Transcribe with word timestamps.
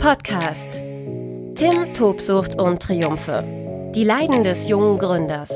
Podcast. 0.00 0.66
Tim, 1.56 1.92
Tobsucht 1.92 2.58
und 2.58 2.82
Triumphe. 2.82 3.44
Die 3.94 4.02
Leiden 4.02 4.42
des 4.42 4.66
jungen 4.66 4.98
Gründers. 4.98 5.50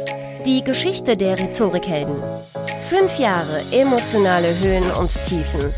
Die 0.45 0.63
Geschichte 0.63 1.17
der 1.17 1.39
Rhetorikhelden. 1.39 2.17
Fünf 2.91 3.19
Jahre 3.19 3.63
emotionale 3.73 4.49
Höhen 4.59 4.91
und 5.01 5.11
Tiefen. 5.29 5.73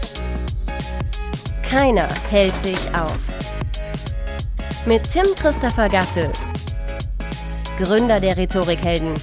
Keiner 1.63 2.09
hält 2.29 2.53
dich 2.65 2.93
auf. 2.93 3.17
Mit 4.85 5.13
Tim 5.13 5.27
Christopher 5.37 5.89
Gasse, 5.89 6.29
Gründer 7.79 8.19
der 8.19 8.37
Rhetorikhelden. 8.37 9.15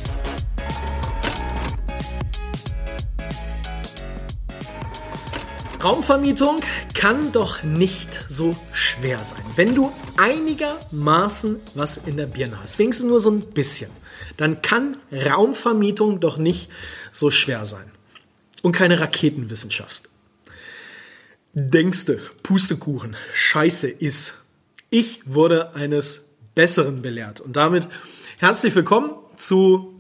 Raumvermietung 5.84 6.62
kann 6.94 7.34
doch 7.34 7.62
nicht 7.64 8.18
so 8.30 8.56
schwer 9.04 9.22
sein. 9.22 9.44
Wenn 9.58 9.76
du 9.76 9.92
einigermaßen 10.16 11.60
was 11.76 11.98
in 11.98 12.16
der 12.16 12.26
Birne 12.26 12.62
hast, 12.62 12.80
wenigstens 12.80 13.10
nur 13.10 13.20
so 13.20 13.32
ein 13.32 13.42
bisschen, 13.42 13.92
dann 14.38 14.62
kann 14.62 14.96
Raumvermietung 15.12 16.22
doch 16.22 16.38
nicht 16.38 16.70
so 17.12 17.30
schwer 17.30 17.66
sein. 17.66 17.92
Und 18.62 18.72
keine 18.72 19.02
Raketenwissenschaft. 19.02 20.08
Denkste, 21.54 22.22
Pustekuchen, 22.44 23.18
Scheiße 23.34 23.90
ist. 23.90 24.36
Ich 24.90 25.20
wurde 25.26 25.76
eines 25.76 26.30
Besseren 26.56 27.02
belehrt. 27.02 27.42
Und 27.42 27.58
damit 27.58 27.90
herzlich 28.38 28.74
willkommen 28.74 29.12
zu 29.36 30.00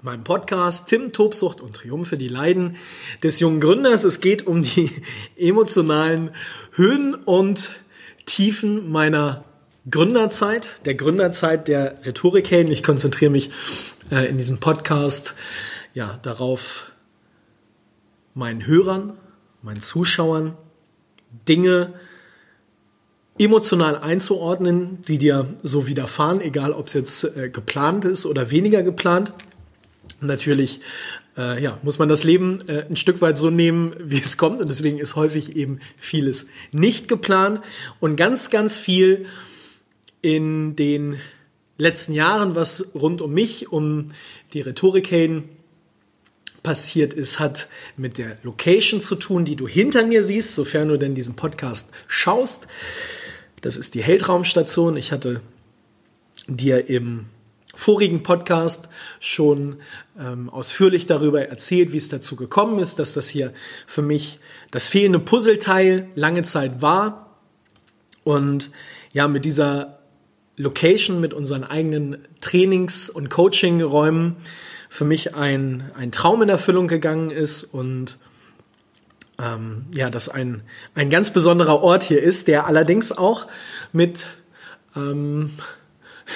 meinem 0.00 0.24
Podcast 0.24 0.88
Tim 0.88 1.12
Tobsucht 1.12 1.60
und 1.60 1.74
Triumphe, 1.76 2.16
die 2.16 2.28
Leiden 2.28 2.76
des 3.22 3.38
jungen 3.40 3.60
Gründers. 3.60 4.04
Es 4.04 4.22
geht 4.22 4.46
um 4.46 4.62
die 4.62 4.90
emotionalen 5.36 6.30
Höhen 6.72 7.14
und 7.14 7.83
Tiefen 8.26 8.90
meiner 8.90 9.44
Gründerzeit, 9.90 10.76
der 10.86 10.94
Gründerzeit 10.94 11.68
der 11.68 11.98
Rhetorikhelden. 12.04 12.72
Ich 12.72 12.82
konzentriere 12.82 13.30
mich 13.30 13.50
äh, 14.10 14.26
in 14.26 14.38
diesem 14.38 14.58
Podcast 14.58 15.34
ja 15.92 16.18
darauf, 16.22 16.90
meinen 18.34 18.66
Hörern, 18.66 19.12
meinen 19.62 19.82
Zuschauern 19.82 20.56
Dinge 21.48 21.94
emotional 23.38 23.96
einzuordnen, 23.96 25.00
die 25.02 25.18
dir 25.18 25.46
so 25.62 25.86
widerfahren, 25.86 26.40
egal 26.40 26.72
ob 26.72 26.88
es 26.88 26.94
jetzt 26.94 27.36
äh, 27.36 27.48
geplant 27.48 28.04
ist 28.04 28.26
oder 28.26 28.50
weniger 28.50 28.82
geplant 28.82 29.32
natürlich 30.20 30.80
äh, 31.36 31.62
ja, 31.62 31.78
muss 31.82 31.98
man 31.98 32.08
das 32.08 32.24
Leben 32.24 32.60
äh, 32.68 32.84
ein 32.88 32.96
Stück 32.96 33.20
weit 33.20 33.36
so 33.38 33.50
nehmen, 33.50 33.94
wie 33.98 34.18
es 34.18 34.36
kommt. 34.36 34.60
Und 34.60 34.68
deswegen 34.68 34.98
ist 34.98 35.16
häufig 35.16 35.56
eben 35.56 35.80
vieles 35.96 36.46
nicht 36.72 37.08
geplant. 37.08 37.60
Und 38.00 38.16
ganz, 38.16 38.50
ganz 38.50 38.76
viel 38.78 39.26
in 40.22 40.76
den 40.76 41.20
letzten 41.76 42.12
Jahren, 42.12 42.54
was 42.54 42.94
rund 42.94 43.20
um 43.20 43.32
mich, 43.32 43.72
um 43.72 44.12
die 44.52 44.60
Rhetorikhelden 44.60 45.44
passiert 46.62 47.12
ist, 47.12 47.40
hat 47.40 47.68
mit 47.96 48.16
der 48.16 48.38
Location 48.42 49.00
zu 49.00 49.16
tun, 49.16 49.44
die 49.44 49.56
du 49.56 49.68
hinter 49.68 50.06
mir 50.06 50.22
siehst, 50.22 50.54
sofern 50.54 50.88
du 50.88 50.96
denn 50.96 51.14
diesen 51.14 51.36
Podcast 51.36 51.90
schaust. 52.06 52.66
Das 53.60 53.76
ist 53.76 53.94
die 53.94 54.02
Heldraumstation. 54.02 54.96
Ich 54.96 55.12
hatte 55.12 55.40
dir 56.46 56.88
im 56.88 57.26
vorigen 57.74 58.22
Podcast 58.22 58.88
schon 59.20 59.76
ähm, 60.18 60.48
ausführlich 60.50 61.06
darüber 61.06 61.46
erzählt, 61.46 61.92
wie 61.92 61.98
es 61.98 62.08
dazu 62.08 62.36
gekommen 62.36 62.78
ist, 62.78 62.98
dass 62.98 63.14
das 63.14 63.28
hier 63.28 63.52
für 63.86 64.02
mich 64.02 64.38
das 64.70 64.88
fehlende 64.88 65.18
Puzzleteil 65.18 66.08
lange 66.14 66.42
Zeit 66.42 66.82
war. 66.82 67.38
Und 68.22 68.70
ja, 69.12 69.28
mit 69.28 69.44
dieser 69.44 69.98
Location, 70.56 71.20
mit 71.20 71.34
unseren 71.34 71.64
eigenen 71.64 72.18
Trainings- 72.40 73.10
und 73.10 73.28
Coaching-Räumen 73.28 74.36
für 74.88 75.04
mich 75.04 75.34
ein, 75.34 75.90
ein 75.96 76.12
Traum 76.12 76.42
in 76.42 76.48
Erfüllung 76.48 76.86
gegangen 76.86 77.30
ist 77.30 77.64
und 77.64 78.18
ähm, 79.42 79.86
ja, 79.92 80.10
dass 80.10 80.28
ein, 80.28 80.62
ein 80.94 81.10
ganz 81.10 81.32
besonderer 81.32 81.82
Ort 81.82 82.04
hier 82.04 82.22
ist, 82.22 82.46
der 82.46 82.66
allerdings 82.66 83.10
auch 83.10 83.48
mit 83.92 84.28
ähm, 84.94 85.50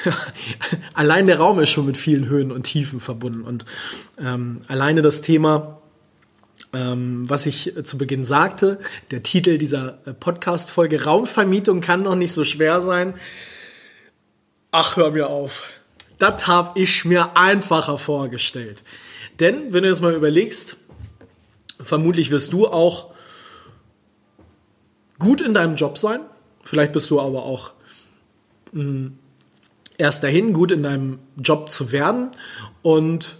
allein 0.94 1.26
der 1.26 1.38
Raum 1.38 1.60
ist 1.60 1.70
schon 1.70 1.86
mit 1.86 1.96
vielen 1.96 2.28
Höhen 2.28 2.52
und 2.52 2.64
Tiefen 2.64 3.00
verbunden. 3.00 3.42
Und 3.42 3.64
ähm, 4.18 4.60
alleine 4.68 5.02
das 5.02 5.22
Thema, 5.22 5.80
ähm, 6.72 7.28
was 7.28 7.46
ich 7.46 7.74
zu 7.84 7.98
Beginn 7.98 8.24
sagte, 8.24 8.78
der 9.10 9.22
Titel 9.22 9.58
dieser 9.58 9.98
äh, 10.06 10.12
Podcast-Folge, 10.12 11.04
Raumvermietung 11.04 11.80
kann 11.80 12.04
doch 12.04 12.14
nicht 12.14 12.32
so 12.32 12.44
schwer 12.44 12.80
sein. 12.80 13.14
Ach, 14.70 14.96
hör 14.96 15.10
mir 15.10 15.28
auf. 15.28 15.64
Das 16.18 16.46
habe 16.46 16.78
ich 16.80 17.04
mir 17.04 17.36
einfacher 17.36 17.96
vorgestellt. 17.96 18.82
Denn, 19.40 19.72
wenn 19.72 19.84
du 19.84 19.88
jetzt 19.88 20.02
mal 20.02 20.14
überlegst, 20.14 20.76
vermutlich 21.80 22.30
wirst 22.30 22.52
du 22.52 22.66
auch 22.66 23.14
gut 25.18 25.40
in 25.40 25.54
deinem 25.54 25.76
Job 25.76 25.96
sein. 25.96 26.20
Vielleicht 26.64 26.92
bist 26.92 27.08
du 27.10 27.20
aber 27.20 27.44
auch 27.44 27.72
mh, 28.72 28.82
hm, 28.82 29.18
erst 29.98 30.22
dahin, 30.22 30.52
gut 30.52 30.70
in 30.70 30.82
deinem 30.82 31.18
Job 31.36 31.70
zu 31.70 31.92
werden. 31.92 32.30
Und 32.82 33.36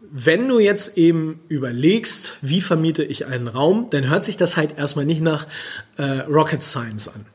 wenn 0.00 0.48
du 0.48 0.58
jetzt 0.58 0.96
eben 0.96 1.40
überlegst, 1.48 2.36
wie 2.40 2.60
vermiete 2.60 3.04
ich 3.04 3.26
einen 3.26 3.48
Raum, 3.48 3.88
dann 3.90 4.08
hört 4.08 4.24
sich 4.24 4.36
das 4.36 4.56
halt 4.56 4.78
erstmal 4.78 5.04
nicht 5.04 5.20
nach 5.20 5.46
äh, 5.96 6.20
Rocket 6.20 6.62
Science 6.62 7.08
an. 7.08 7.26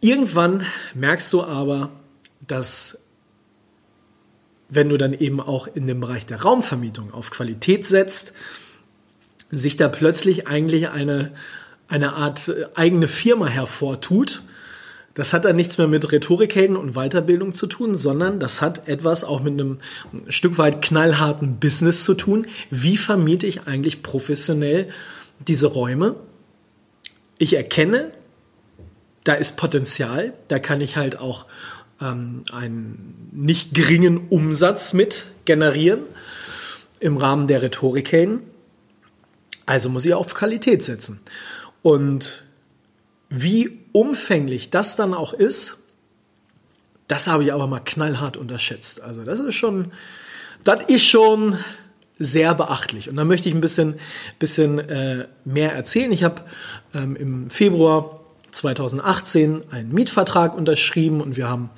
Irgendwann 0.00 0.66
merkst 0.94 1.32
du 1.32 1.44
aber, 1.44 1.92
dass 2.46 3.04
wenn 4.70 4.88
du 4.88 4.96
dann 4.96 5.12
eben 5.12 5.40
auch 5.40 5.66
in 5.66 5.86
dem 5.86 6.00
Bereich 6.00 6.26
der 6.26 6.42
Raumvermietung 6.42 7.12
auf 7.12 7.30
Qualität 7.30 7.86
setzt, 7.86 8.32
sich 9.50 9.76
da 9.76 9.88
plötzlich 9.88 10.46
eigentlich 10.46 10.88
eine, 10.88 11.32
eine 11.88 12.14
Art 12.14 12.48
äh, 12.48 12.66
eigene 12.74 13.08
Firma 13.08 13.46
hervortut, 13.46 14.42
das 15.14 15.32
hat 15.32 15.44
dann 15.44 15.56
nichts 15.56 15.76
mehr 15.76 15.88
mit 15.88 16.12
Rhetorikhelden 16.12 16.76
und 16.76 16.92
Weiterbildung 16.92 17.52
zu 17.52 17.66
tun, 17.66 17.96
sondern 17.96 18.38
das 18.38 18.62
hat 18.62 18.88
etwas 18.88 19.24
auch 19.24 19.42
mit 19.42 19.54
einem 19.54 19.78
ein 20.12 20.30
Stück 20.30 20.56
weit 20.56 20.82
knallharten 20.82 21.58
Business 21.58 22.04
zu 22.04 22.14
tun. 22.14 22.46
Wie 22.70 22.96
vermiete 22.96 23.46
ich 23.46 23.66
eigentlich 23.66 24.02
professionell 24.02 24.88
diese 25.40 25.66
Räume? 25.66 26.16
Ich 27.38 27.54
erkenne, 27.54 28.12
da 29.24 29.34
ist 29.34 29.56
Potenzial, 29.56 30.32
da 30.48 30.58
kann 30.58 30.80
ich 30.80 30.96
halt 30.96 31.18
auch 31.18 31.46
ähm, 32.00 32.42
einen 32.52 33.30
nicht 33.32 33.74
geringen 33.74 34.28
Umsatz 34.28 34.92
mit 34.92 35.26
generieren 35.44 36.00
im 37.00 37.16
Rahmen 37.16 37.48
der 37.48 37.62
Rhetorikhelden. 37.62 38.42
Also 39.66 39.88
muss 39.88 40.04
ich 40.04 40.14
auf 40.14 40.34
Qualität 40.34 40.82
setzen. 40.82 41.20
Und 41.82 42.44
wie 43.28 43.79
umfänglich 43.92 44.70
das 44.70 44.96
dann 44.96 45.14
auch 45.14 45.32
ist, 45.32 45.78
das 47.08 47.26
habe 47.26 47.42
ich 47.42 47.52
aber 47.52 47.66
mal 47.66 47.80
knallhart 47.80 48.36
unterschätzt. 48.36 49.00
Also 49.00 49.24
das 49.24 49.40
ist 49.40 49.56
schon, 49.56 49.92
das 50.62 50.84
ist 50.84 51.04
schon 51.04 51.58
sehr 52.18 52.54
beachtlich. 52.54 53.08
Und 53.08 53.16
da 53.16 53.24
möchte 53.24 53.48
ich 53.48 53.54
ein 53.54 53.60
bisschen, 53.60 53.98
bisschen 54.38 54.78
äh, 54.78 55.26
mehr 55.44 55.72
erzählen. 55.74 56.12
Ich 56.12 56.22
habe 56.22 56.42
ähm, 56.94 57.16
im 57.16 57.50
Februar 57.50 58.20
2018 58.52 59.64
einen 59.70 59.92
Mietvertrag 59.92 60.54
unterschrieben 60.54 61.20
und 61.20 61.36
wir 61.36 61.48
haben, 61.48 61.70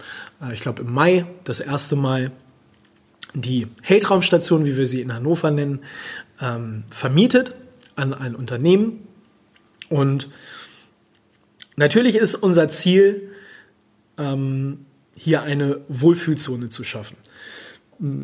äh, 0.42 0.52
ich 0.52 0.60
glaube, 0.60 0.82
im 0.82 0.92
Mai 0.92 1.26
das 1.44 1.60
erste 1.60 1.96
Mal 1.96 2.32
die 3.34 3.68
Heldraumstation, 3.82 4.66
wie 4.66 4.76
wir 4.76 4.86
sie 4.86 5.00
in 5.00 5.14
Hannover 5.14 5.50
nennen, 5.50 5.80
ähm, 6.40 6.84
vermietet 6.90 7.54
an 7.96 8.12
ein 8.12 8.34
Unternehmen. 8.34 9.06
Und 9.88 10.28
Natürlich 11.76 12.16
ist 12.16 12.34
unser 12.34 12.68
Ziel, 12.68 13.30
ähm, 14.18 14.84
hier 15.16 15.42
eine 15.42 15.80
Wohlfühlzone 15.88 16.70
zu 16.70 16.84
schaffen. 16.84 17.16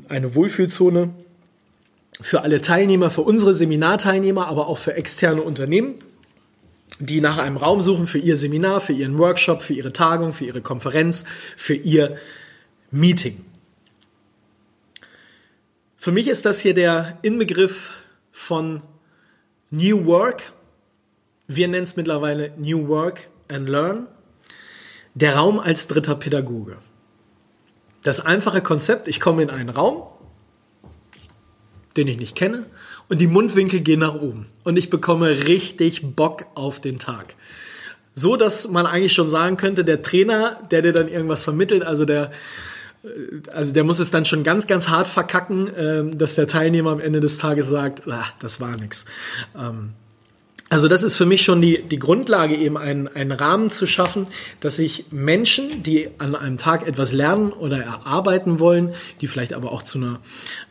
Eine 0.08 0.34
Wohlfühlzone 0.34 1.14
für 2.20 2.42
alle 2.42 2.60
Teilnehmer, 2.60 3.10
für 3.10 3.22
unsere 3.22 3.54
Seminarteilnehmer, 3.54 4.46
aber 4.48 4.66
auch 4.66 4.78
für 4.78 4.94
externe 4.94 5.42
Unternehmen, 5.42 5.96
die 6.98 7.20
nach 7.20 7.38
einem 7.38 7.56
Raum 7.56 7.80
suchen 7.80 8.06
für 8.06 8.18
ihr 8.18 8.36
Seminar, 8.36 8.80
für 8.80 8.92
ihren 8.92 9.18
Workshop, 9.18 9.62
für 9.62 9.74
ihre 9.74 9.92
Tagung, 9.92 10.32
für 10.32 10.44
ihre 10.44 10.60
Konferenz, 10.60 11.24
für 11.56 11.74
ihr 11.74 12.16
Meeting. 12.90 13.44
Für 15.96 16.12
mich 16.12 16.28
ist 16.28 16.44
das 16.46 16.60
hier 16.60 16.74
der 16.74 17.18
Inbegriff 17.22 17.90
von 18.32 18.82
New 19.70 20.06
Work. 20.06 20.52
Wir 21.46 21.68
nennen 21.68 21.84
es 21.84 21.96
mittlerweile 21.96 22.52
New 22.56 22.88
Work 22.88 23.28
and 23.48 23.68
Learn, 23.68 24.06
der 25.14 25.36
Raum 25.36 25.58
als 25.58 25.88
dritter 25.88 26.14
Pädagoge. 26.14 26.76
Das 28.02 28.20
einfache 28.20 28.62
Konzept, 28.62 29.08
ich 29.08 29.20
komme 29.20 29.42
in 29.42 29.50
einen 29.50 29.70
Raum, 29.70 30.04
den 31.96 32.06
ich 32.06 32.18
nicht 32.18 32.36
kenne, 32.36 32.66
und 33.08 33.20
die 33.20 33.26
Mundwinkel 33.26 33.80
gehen 33.80 34.00
nach 34.00 34.14
oben. 34.14 34.46
Und 34.64 34.76
ich 34.76 34.90
bekomme 34.90 35.46
richtig 35.46 36.14
Bock 36.14 36.46
auf 36.54 36.80
den 36.80 36.98
Tag. 36.98 37.34
so, 38.14 38.36
dass 38.36 38.68
man 38.68 38.86
eigentlich 38.86 39.12
schon 39.12 39.28
sagen 39.28 39.56
könnte, 39.56 39.84
der 39.84 40.02
Trainer, 40.02 40.60
der 40.70 40.82
dir 40.82 40.92
dann 40.92 41.08
irgendwas 41.08 41.44
vermittelt, 41.44 41.82
also 41.84 42.04
der 42.04 42.30
also 43.52 43.72
der 43.72 43.84
muss 43.84 44.00
es 44.00 44.10
dann 44.10 44.24
schon 44.24 44.42
ganz, 44.42 44.66
ganz 44.66 44.88
hart 44.88 45.06
verkacken, 45.06 45.68
äh, 45.74 46.10
dass 46.16 46.34
der 46.34 46.48
Teilnehmer 46.48 46.90
am 46.90 47.00
Ende 47.00 47.20
des 47.20 47.38
Tages 47.38 47.68
sagt, 47.68 48.08
ah, 48.08 48.26
das 48.40 48.60
war 48.60 48.76
nix. 48.76 49.04
Also 50.70 50.86
das 50.86 51.02
ist 51.02 51.16
für 51.16 51.24
mich 51.24 51.42
schon 51.42 51.62
die, 51.62 51.82
die 51.82 51.98
Grundlage, 51.98 52.54
eben 52.54 52.76
einen, 52.76 53.08
einen 53.08 53.32
Rahmen 53.32 53.70
zu 53.70 53.86
schaffen, 53.86 54.26
dass 54.60 54.76
sich 54.76 55.06
Menschen, 55.10 55.82
die 55.82 56.10
an 56.18 56.34
einem 56.34 56.58
Tag 56.58 56.86
etwas 56.86 57.12
lernen 57.12 57.52
oder 57.52 57.78
erarbeiten 57.78 58.60
wollen, 58.60 58.92
die 59.22 59.28
vielleicht 59.28 59.54
aber 59.54 59.72
auch 59.72 59.82
zu 59.82 59.96
einer 59.96 60.20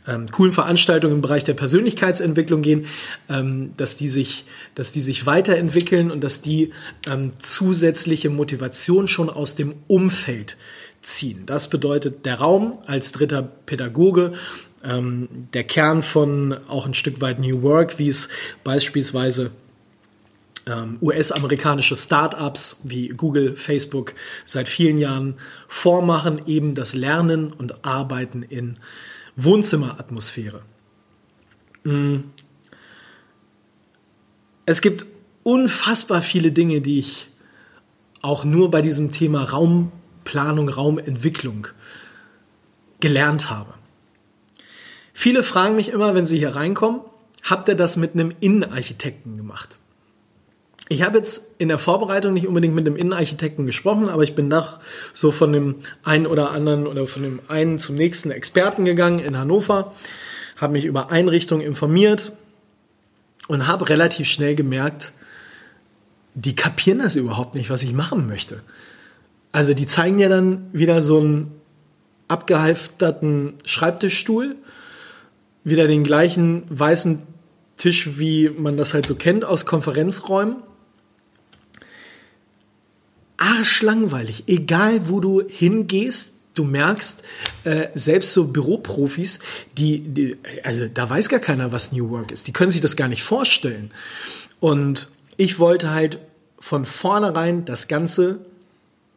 ähm, 0.08 0.30
coolen 0.30 0.52
Veranstaltung 0.52 1.12
im 1.14 1.22
Bereich 1.22 1.44
der 1.44 1.56
Persönlichkeitsentwicklung 1.56 2.62
gehen, 2.62 2.86
ähm, 3.28 3.74
dass, 3.78 3.96
die 3.96 4.08
sich, 4.08 4.46
dass 4.76 4.92
die 4.92 5.02
sich 5.02 5.26
weiterentwickeln 5.26 6.12
und 6.12 6.24
dass 6.24 6.42
die 6.42 6.74
ähm, 7.08 7.32
zusätzliche 7.40 8.30
Motivation 8.30 9.08
schon 9.08 9.32
aus 9.32 9.56
dem 9.56 9.74
Umfeld 9.88 10.58
ziehen. 11.02 11.44
Das 11.48 11.72
bedeutet 11.72 12.26
der 12.28 12.36
Raum 12.36 12.78
als 12.86 13.14
dritter 13.14 13.42
Pädagoge, 13.42 14.34
ähm, 14.84 15.28
der 15.56 15.64
Kern 15.64 16.04
von 16.04 16.56
auch 16.68 16.86
ein 16.86 16.94
Stück 16.94 17.20
weit 17.20 17.40
New 17.40 17.64
Work, 17.64 17.98
wie 17.98 18.10
es 18.10 18.30
beispielsweise 18.64 19.50
US-amerikanische 21.02 21.96
Startups 21.96 22.82
wie 22.84 23.10
Google, 23.10 23.56
Facebook 23.56 24.14
seit 24.46 24.70
vielen 24.70 24.98
Jahren 24.98 25.36
vormachen, 25.68 26.42
eben 26.46 26.76
das 26.76 26.94
Lernen 26.94 27.52
und 27.54 27.86
Arbeiten 27.86 28.44
in 28.44 28.78
Wohnzimmeratmosphäre. 29.36 30.62
Mm. 31.84 32.18
Es 34.66 34.82
gibt 34.82 35.06
unfassbar 35.44 36.22
viele 36.22 36.52
Dinge, 36.52 36.82
die 36.82 37.00
ich 37.00 37.30
auch 38.22 38.44
nur 38.44 38.70
bei 38.70 38.82
diesem 38.82 39.12
Thema 39.12 39.44
Raumplanung, 39.44 40.68
Raumentwicklung 40.68 41.68
gelernt 43.00 43.50
habe. 43.50 43.74
Viele 45.14 45.44
fragen 45.44 45.76
mich 45.76 45.90
immer, 45.90 46.14
wenn 46.16 46.26
sie 46.26 46.38
hier 46.38 46.56
reinkommen, 46.56 47.02
habt 47.44 47.70
ihr 47.70 47.76
das 47.76 47.96
mit 47.96 48.14
einem 48.14 48.32
Innenarchitekten 48.40 49.38
gemacht? 49.38 49.80
Ich 50.90 51.02
habe 51.02 51.18
jetzt 51.18 51.56
in 51.58 51.68
der 51.68 51.80
Vorbereitung 51.80 52.34
nicht 52.34 52.48
unbedingt 52.48 52.74
mit 52.74 52.88
dem 52.88 52.96
Innenarchitekten 52.96 53.66
gesprochen, 53.66 54.08
aber 54.08 54.24
ich 54.24 54.36
bin 54.36 54.48
nach 54.48 54.80
so 55.14 55.32
von 55.32 55.52
dem 55.52 55.76
einen 56.04 56.26
oder 56.26 56.52
anderen 56.52 56.88
oder 56.88 57.08
von 57.08 57.24
dem 57.24 57.42
einen 57.50 57.78
zum 57.78 57.96
nächsten 57.96 58.32
Experten 58.32 58.86
gegangen 58.86 59.20
in 59.20 59.38
Hannover, 59.38 59.94
habe 60.56 60.74
mich 60.74 60.86
über 60.86 61.12
Einrichtungen 61.12 61.66
informiert 61.66 62.32
und 63.48 63.68
habe 63.68 63.90
relativ 63.90 64.28
schnell 64.28 64.56
gemerkt, 64.56 65.12
die 66.36 66.56
kapieren 66.56 67.00
das 67.00 67.16
überhaupt 67.16 67.56
nicht, 67.56 67.70
was 67.70 67.84
ich 67.84 67.94
machen 67.94 68.28
möchte. 68.28 68.62
Also 69.52 69.74
die 69.74 69.88
zeigen 69.88 70.20
ja 70.20 70.30
dann 70.30 70.70
wieder 70.72 71.02
so 71.02 71.20
einen 71.20 71.52
abgehalfterten 72.28 73.56
Schreibtischstuhl, 73.66 74.56
wieder 75.64 75.88
den 75.88 76.04
gleichen 76.04 76.64
weißen 76.70 77.24
Tisch, 77.76 78.18
wie 78.20 78.50
man 78.50 78.78
das 78.78 78.94
halt 78.94 79.06
so 79.06 79.16
kennt 79.16 79.44
aus 79.44 79.66
Konferenzräumen 79.66 80.58
arschlangweilig. 83.38 84.44
Egal, 84.48 85.10
wo 85.10 85.20
du 85.20 85.44
hingehst, 85.48 86.34
du 86.54 86.64
merkst, 86.64 87.24
äh, 87.64 87.88
selbst 87.94 88.34
so 88.34 88.48
Büroprofis, 88.48 89.40
die, 89.78 90.00
die, 90.00 90.38
also 90.64 90.88
da 90.88 91.10
weiß 91.10 91.30
gar 91.30 91.40
keiner, 91.40 91.72
was 91.72 91.92
New 91.92 92.10
Work 92.10 92.32
ist. 92.32 92.48
Die 92.48 92.54
können 92.54 92.72
sich 92.72 92.82
das 92.82 92.96
gar 92.96 93.08
nicht 93.08 93.24
vorstellen. 93.24 93.92
Und 94.60 95.10
ich 95.38 95.60
wollte 95.60 95.92
halt 95.92 96.20
von 96.60 96.86
vornherein 96.86 97.66
das 97.66 97.88
Ganze 97.88 98.40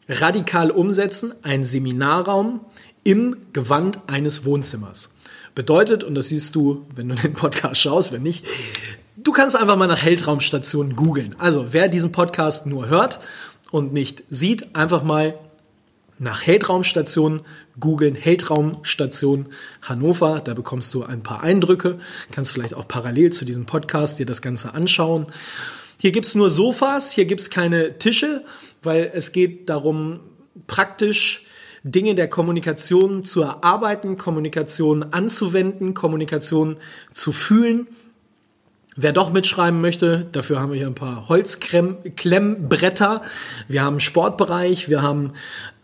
radikal 0.09 0.71
umsetzen, 0.71 1.33
ein 1.43 1.65
Seminarraum 1.65 2.61
im 3.05 3.37
Gewand 3.53 4.01
eines 4.07 4.45
Wohnzimmers. 4.45 5.15
Bedeutet, 5.55 6.05
und 6.05 6.15
das 6.15 6.29
siehst 6.29 6.55
du, 6.55 6.87
wenn 6.95 7.09
du 7.09 7.15
den 7.15 7.33
Podcast 7.33 7.81
schaust, 7.81 8.13
wenn 8.13 8.23
nicht, 8.23 8.45
du 9.17 9.33
kannst 9.33 9.57
einfach 9.57 9.77
mal 9.77 9.87
nach 9.87 10.03
Heldraumstation 10.03 10.95
googeln. 10.97 11.35
Also, 11.39 11.73
wer 11.73 11.89
diesen 11.89 12.13
Podcast 12.13 12.67
nur 12.67 12.89
hört 12.89 13.21
und 13.71 13.93
nicht. 13.93 14.23
Sieht, 14.31 14.75
einfach 14.75 15.03
mal 15.03 15.39
nach 16.19 16.47
Heldraumstation 16.47 17.41
googeln, 17.81 18.15
Heldraumstation 18.15 19.49
Hannover, 19.83 20.41
da 20.41 20.53
bekommst 20.55 20.93
du 20.93 21.03
ein 21.03 21.23
paar 21.23 21.43
Eindrücke, 21.43 21.99
kannst 22.31 22.53
vielleicht 22.53 22.75
auch 22.75 22.87
parallel 22.87 23.33
zu 23.33 23.45
diesem 23.45 23.65
Podcast 23.65 24.19
dir 24.19 24.27
das 24.27 24.43
Ganze 24.43 24.75
anschauen. 24.75 25.27
Hier 25.99 26.13
gibt's 26.13 26.35
nur 26.35 26.51
Sofas, 26.51 27.13
hier 27.13 27.25
gibt's 27.25 27.49
keine 27.49 27.99
Tische, 27.99 28.45
weil 28.83 29.11
es 29.15 29.33
geht 29.33 29.71
darum, 29.71 30.21
praktisch 30.67 31.47
Dinge 31.83 32.15
der 32.15 32.29
Kommunikation 32.29 33.25
zu 33.25 33.43
erarbeiten, 33.43 34.19
Kommunikation 34.19 35.03
anzuwenden, 35.03 35.95
Kommunikation 35.95 36.77
zu 37.15 37.33
fühlen 37.33 37.87
Wer 38.97 39.13
doch 39.13 39.33
mitschreiben 39.33 39.81
möchte, 39.81 40.27
dafür 40.33 40.61
haben 40.61 40.73
wir 40.73 40.79
hier 40.79 40.89
ein 40.89 40.97
paar 40.97 41.29
Holzklemmbretter. 41.29 43.23
Wir 43.69 43.83
haben 43.83 43.95
einen 43.95 44.01
Sportbereich, 44.01 44.89
wir 44.89 45.01
haben 45.01 45.35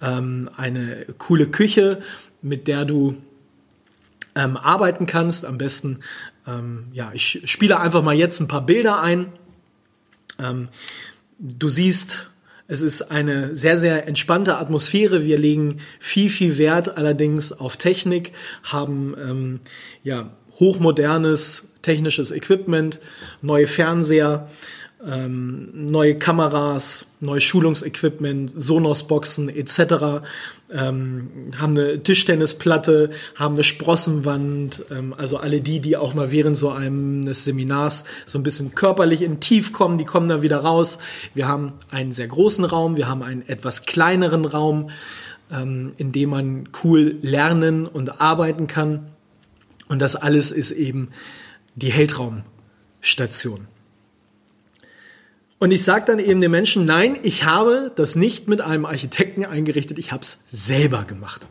ähm, 0.03 0.51
eine 0.57 1.07
coole 1.19 1.47
Küche, 1.47 2.03
mit 2.43 2.67
der 2.67 2.85
du 2.85 3.17
ähm, 4.35 4.57
arbeiten 4.57 5.07
kannst. 5.07 5.45
Am 5.45 5.57
besten, 5.57 6.01
ähm, 6.49 6.89
ja, 6.93 7.11
ich 7.15 7.43
spiele 7.45 7.79
einfach 7.79 8.03
mal 8.03 8.15
jetzt 8.15 8.41
ein 8.41 8.49
paar 8.49 8.67
Bilder 8.67 9.01
ein. 9.01 9.33
Ähm, 10.41 10.69
du 11.39 11.69
siehst, 11.69 12.29
es 12.67 12.83
ist 12.83 13.03
eine 13.03 13.55
sehr, 13.55 13.79
sehr 13.79 14.09
entspannte 14.09 14.59
Atmosphäre. 14.59 15.25
Wir 15.25 15.39
legen 15.39 15.79
viel, 16.01 16.29
viel 16.29 16.59
Wert 16.59 16.97
allerdings 16.97 17.53
auf 17.53 17.77
Technik, 17.77 18.33
haben 18.65 19.15
ähm, 19.17 19.61
ja 20.03 20.31
hochmodernes 20.59 21.73
technisches 21.83 22.31
Equipment, 22.31 22.99
neue 23.43 23.67
Fernseher, 23.67 24.49
ähm, 25.07 25.69
neue 25.73 26.17
Kameras, 26.17 27.13
neues 27.21 27.45
Schulungsequipment, 27.45 28.51
Sonos-Boxen 28.57 29.49
etc. 29.49 30.25
Ähm, 30.73 31.51
haben 31.57 31.79
eine 31.79 32.03
Tischtennisplatte, 32.03 33.11
haben 33.37 33.55
eine 33.55 33.65
Sprossenwand. 33.65 34.85
Ähm, 34.91 35.15
also 35.17 35.37
alle 35.37 35.61
die, 35.61 35.81
die 35.81 35.97
auch 35.97 36.15
mal 36.15 36.31
während 36.33 36.57
so 36.57 36.71
eines 36.71 37.45
Seminars 37.45 38.05
so 38.25 38.39
ein 38.39 38.43
bisschen 38.43 38.75
körperlich 38.75 39.23
in 39.23 39.39
Tief 39.39 39.73
kommen, 39.73 39.99
die 39.99 40.05
kommen 40.05 40.29
da 40.29 40.43
wieder 40.43 40.59
raus. 40.59 40.99
Wir 41.35 41.47
haben 41.47 41.75
einen 41.91 42.13
sehr 42.13 42.29
großen 42.29 42.65
Raum, 42.65 42.97
wir 42.97 43.07
haben 43.07 43.23
einen 43.23 43.47
etwas 43.49 43.85
kleineren 43.85 44.45
Raum, 44.45 44.91
ähm, 45.53 45.93
in 45.99 46.11
dem 46.11 46.31
man 46.31 46.69
cool 46.83 47.17
lernen 47.21 47.87
und 47.87 48.21
arbeiten 48.21 48.67
kann. 48.67 49.13
Und 49.89 50.01
das 50.01 50.17
alles 50.17 50.53
ist 50.53 50.73
eben 50.73 51.11
die 51.75 51.91
Heldraumstation. 51.91 53.67
Und 55.59 55.71
ich 55.71 55.85
sage 55.85 56.05
dann 56.07 56.19
eben 56.19 56.41
den 56.41 56.51
Menschen, 56.51 56.85
nein, 56.85 57.19
ich 57.23 57.45
habe 57.45 57.93
das 57.97 58.15
nicht 58.15 58.47
mit 58.47 58.61
einem 58.61 58.85
Architekten 58.85 59.45
eingerichtet, 59.45 59.99
ich 59.99 60.13
habe 60.13 60.23
es 60.23 60.45
selber 60.51 61.05
gemacht. 61.05 61.49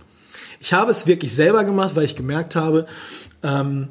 Ich 0.59 0.73
habe 0.73 0.91
es 0.91 1.07
wirklich 1.07 1.33
selber 1.33 1.63
gemacht, 1.63 1.95
weil 1.95 2.05
ich 2.05 2.15
gemerkt 2.15 2.55
habe, 2.55 2.85
ähm, 3.41 3.89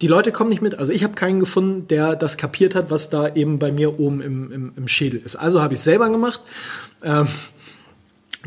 die 0.00 0.06
Leute 0.06 0.32
kommen 0.32 0.50
nicht 0.50 0.62
mit. 0.62 0.76
Also 0.76 0.92
ich 0.92 1.04
habe 1.04 1.14
keinen 1.14 1.40
gefunden, 1.40 1.86
der 1.88 2.16
das 2.16 2.38
kapiert 2.38 2.74
hat, 2.74 2.90
was 2.90 3.10
da 3.10 3.34
eben 3.34 3.58
bei 3.58 3.70
mir 3.70 3.98
oben 3.98 4.20
im, 4.20 4.52
im, 4.52 4.72
im 4.76 4.88
Schädel 4.88 5.20
ist. 5.20 5.36
Also 5.36 5.60
habe 5.60 5.74
ich 5.74 5.80
es 5.80 5.84
selber 5.84 6.08
gemacht. 6.08 6.40
Ähm, 7.02 7.28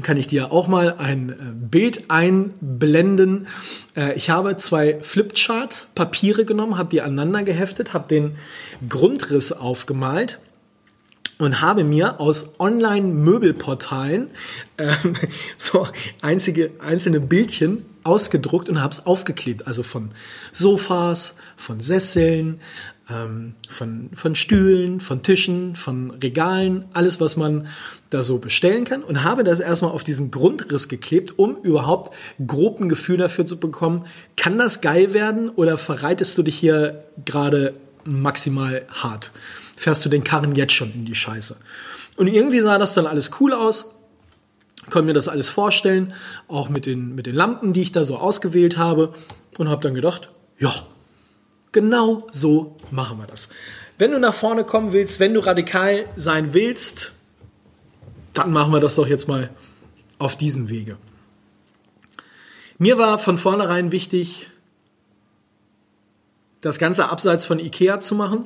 kann 0.02 0.18
ich 0.18 0.28
dir 0.28 0.52
auch 0.52 0.68
mal 0.68 0.96
ein 0.98 1.30
äh, 1.30 1.36
Bild 1.54 2.10
einblenden. 2.10 3.48
Äh, 3.96 4.14
ich 4.16 4.30
habe 4.30 4.58
zwei 4.58 5.00
Flipchart-Papiere 5.02 6.46
genommen, 6.46 6.78
habe 6.78 6.90
die 6.90 7.02
aneinander 7.02 7.44
geheftet, 7.44 7.94
habe 7.94 8.08
den 8.08 8.38
Grundriss 8.90 9.52
aufgemalt 9.52 10.40
und 11.38 11.62
habe 11.62 11.84
mir 11.84 12.20
aus 12.20 12.60
Online-Möbelportalen 12.60 14.32
äh, 14.78 14.94
so 15.58 15.88
einzige, 16.22 16.72
einzelne 16.80 17.20
Bildchen 17.20 17.86
ausgedruckt 18.04 18.70
und 18.70 18.82
habe 18.82 18.92
es 18.92 19.06
aufgeklebt. 19.06 19.68
Also 19.68 19.84
von 19.84 20.12
Sofas, 20.52 21.38
von 21.56 21.80
Sesseln, 21.80 22.60
ähm, 23.10 23.56
von, 23.68 24.10
von 24.14 24.36
Stühlen, 24.36 25.00
von 25.00 25.22
Tischen, 25.24 25.76
von 25.76 26.12
Regalen, 26.12 26.86
alles, 26.94 27.20
was 27.20 27.36
man 27.36 27.68
da 28.10 28.24
so 28.24 28.38
bestellen 28.38 28.86
kann 28.86 29.04
und 29.04 29.24
habe 29.24 29.44
das 29.44 29.60
erstmal 29.60 29.92
auf 29.92 30.04
diesen 30.04 30.32
Grundriss 30.32 30.88
geklebt, 30.88 31.38
um 31.38 31.58
überhaupt 31.64 32.16
grob 32.46 32.80
ein 32.80 32.90
Gefühl 32.90 33.18
dafür 33.18 33.46
zu 33.46 33.60
bekommen, 33.60 34.06
kann 34.38 34.58
das 34.58 34.82
geil 34.82 35.14
werden 35.14 35.50
oder 35.50 35.78
verreitest 35.78 36.38
du 36.38 36.44
dich 36.44 36.58
hier 36.58 37.04
gerade 37.26 37.74
maximal 38.06 38.84
hart? 38.90 39.32
Fährst 39.76 40.06
du 40.06 40.10
den 40.10 40.24
Karren 40.24 40.56
jetzt 40.56 40.74
schon 40.74 40.94
in 40.94 41.06
die 41.06 41.16
Scheiße? 41.16 41.58
Und 42.16 42.28
irgendwie 42.28 42.62
sah 42.62 42.78
das 42.78 42.94
dann 42.94 43.08
alles 43.08 43.32
cool 43.40 43.54
aus, 43.54 43.96
konnte 44.90 45.08
mir 45.08 45.14
das 45.14 45.28
alles 45.28 45.50
vorstellen, 45.50 46.14
auch 46.48 46.70
mit 46.70 46.86
den, 46.86 47.16
mit 47.16 47.26
den 47.26 47.36
Lampen, 47.36 47.74
die 47.74 47.82
ich 47.82 47.92
da 47.92 48.04
so 48.04 48.18
ausgewählt 48.18 48.78
habe 48.78 49.14
und 49.58 49.68
habe 49.70 49.82
dann 49.82 49.94
gedacht, 49.94 50.30
ja, 50.60 50.72
Genau 51.74 52.28
so 52.32 52.78
machen 52.92 53.18
wir 53.18 53.28
das. 53.28 53.50
wenn 53.98 54.12
du 54.12 54.20
nach 54.20 54.34
vorne 54.34 54.64
kommen 54.64 54.94
willst, 54.94 55.20
wenn 55.20 55.34
du 55.34 55.40
radikal 55.40 56.06
sein 56.16 56.54
willst, 56.54 57.12
dann 58.34 58.52
machen 58.52 58.72
wir 58.72 58.80
das 58.80 58.96
doch 58.96 59.08
jetzt 59.08 59.28
mal 59.28 59.50
auf 60.18 60.36
diesem 60.36 60.70
Wege. 60.70 60.98
Mir 62.78 62.98
war 62.98 63.20
von 63.20 63.38
vornherein 63.38 63.92
wichtig, 63.92 64.48
das 66.62 66.80
Ganze 66.80 67.10
abseits 67.10 67.46
von 67.46 67.60
Ikea 67.60 68.02
zu 68.02 68.16
machen. 68.16 68.46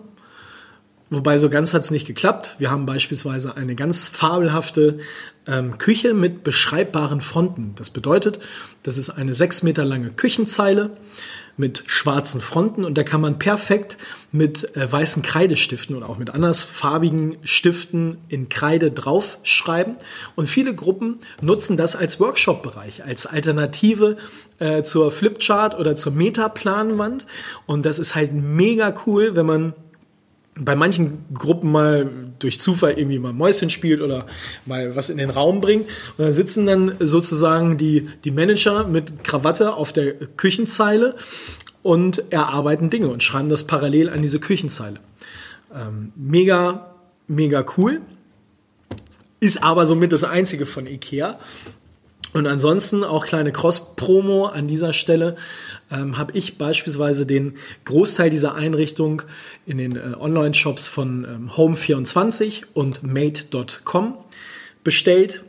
Wobei 1.10 1.40
so 1.40 1.50
ganz 1.50 1.74
hat 1.74 1.84
es 1.84 1.92
nicht 1.92 2.06
geklappt. 2.06 2.56
Wir 2.58 2.70
haben 2.70 2.86
beispielsweise 2.86 3.56
eine 3.56 3.76
ganz 3.76 4.10
fabelhafte 4.10 5.00
ähm, 5.46 5.78
Küche 5.78 6.14
mit 6.14 6.44
beschreibbaren 6.44 7.22
Fronten. 7.22 7.74
Das 7.76 7.90
bedeutet, 7.90 8.40
das 8.84 8.98
ist 8.98 9.12
eine 9.12 9.34
sechs 9.34 9.64
Meter 9.64 9.86
lange 9.86 10.10
Küchenzeile 10.10 10.92
mit 11.58 11.84
schwarzen 11.88 12.40
Fronten 12.40 12.86
und 12.86 12.98
da 12.98 13.04
kann 13.04 13.20
man 13.20 13.40
perfekt 13.40 13.98
mit 14.32 14.76
äh, 14.76 14.92
weißen 14.92 15.24
Kreidestiften 15.24 15.96
oder 15.96 16.08
auch 16.08 16.18
mit 16.18 16.30
andersfarbigen 16.30 17.38
Stiften 17.44 18.18
in 18.30 18.48
Kreide 18.48 18.92
draufschreiben. 18.92 19.96
Und 20.36 20.48
viele 20.48 20.76
Gruppen 20.76 21.20
nutzen 21.42 21.76
das 21.76 21.96
als 21.96 22.20
Workshop-Bereich, 22.20 23.04
als 23.04 23.26
Alternative 23.26 24.18
äh, 24.60 24.84
zur 24.84 25.12
Flipchart 25.12 25.78
oder 25.80 25.96
zur 25.96 26.14
Metaplanwand. 26.14 27.26
Und 27.66 27.86
das 27.86 27.98
ist 28.00 28.16
halt 28.16 28.34
mega 28.34 28.94
cool, 29.06 29.36
wenn 29.36 29.46
man 29.46 29.74
bei 30.60 30.76
manchen 30.76 31.26
Gruppen 31.34 31.72
mal 31.72 32.10
durch 32.40 32.60
Zufall 32.60 32.94
irgendwie 32.98 33.20
mal 33.20 33.34
Mäuschen 33.34 33.70
spielt 33.70 34.02
oder 34.02 34.28
mal 34.66 34.96
was 34.96 35.10
in 35.10 35.18
den 35.18 35.30
Raum 35.30 35.62
bringt. 35.62 35.88
Und 36.18 36.26
dann 36.26 36.34
sitzen 36.34 36.66
dann 36.66 36.96
sozusagen 37.00 37.78
die, 37.78 38.10
die 38.24 38.32
Manager 38.32 38.88
mit 38.88 39.24
Krawatte 39.24 39.74
auf 39.74 39.94
der 39.94 40.14
Küchenzeile 40.14 41.16
und 41.84 42.32
erarbeiten 42.32 42.90
Dinge 42.90 43.08
und 43.10 43.24
schreiben 43.24 43.50
das 43.50 43.66
parallel 43.66 44.10
an 44.10 44.22
diese 44.22 44.40
Küchenzeile. 44.40 45.00
Ähm, 45.74 46.12
mega, 46.16 46.96
mega 47.28 47.66
cool. 47.78 48.02
Ist 49.40 49.62
aber 49.62 49.86
somit 49.86 50.12
das 50.14 50.24
einzige 50.24 50.66
von 50.66 50.88
IKEA. 50.88 51.40
Und 52.38 52.46
ansonsten 52.46 53.04
auch 53.04 53.26
kleine 53.26 53.52
Cross-Promo 53.52 54.46
an 54.46 54.68
dieser 54.68 54.94
Stelle 54.94 55.38
ähm, 55.90 56.20
habe 56.20 56.38
ich 56.38 56.60
beispielsweise 56.60 57.26
den 57.26 57.56
Großteil 57.86 58.30
dieser 58.30 58.54
Einrichtung 58.54 59.24
in 59.66 59.80
den 59.80 59.96
äh, 59.96 60.14
Online-Shops 60.20 60.86
von 60.86 61.26
ähm, 61.26 61.50
Home24 61.50 62.66
und 62.76 63.02
Made.com 63.02 64.20
bestellt. 64.84 65.44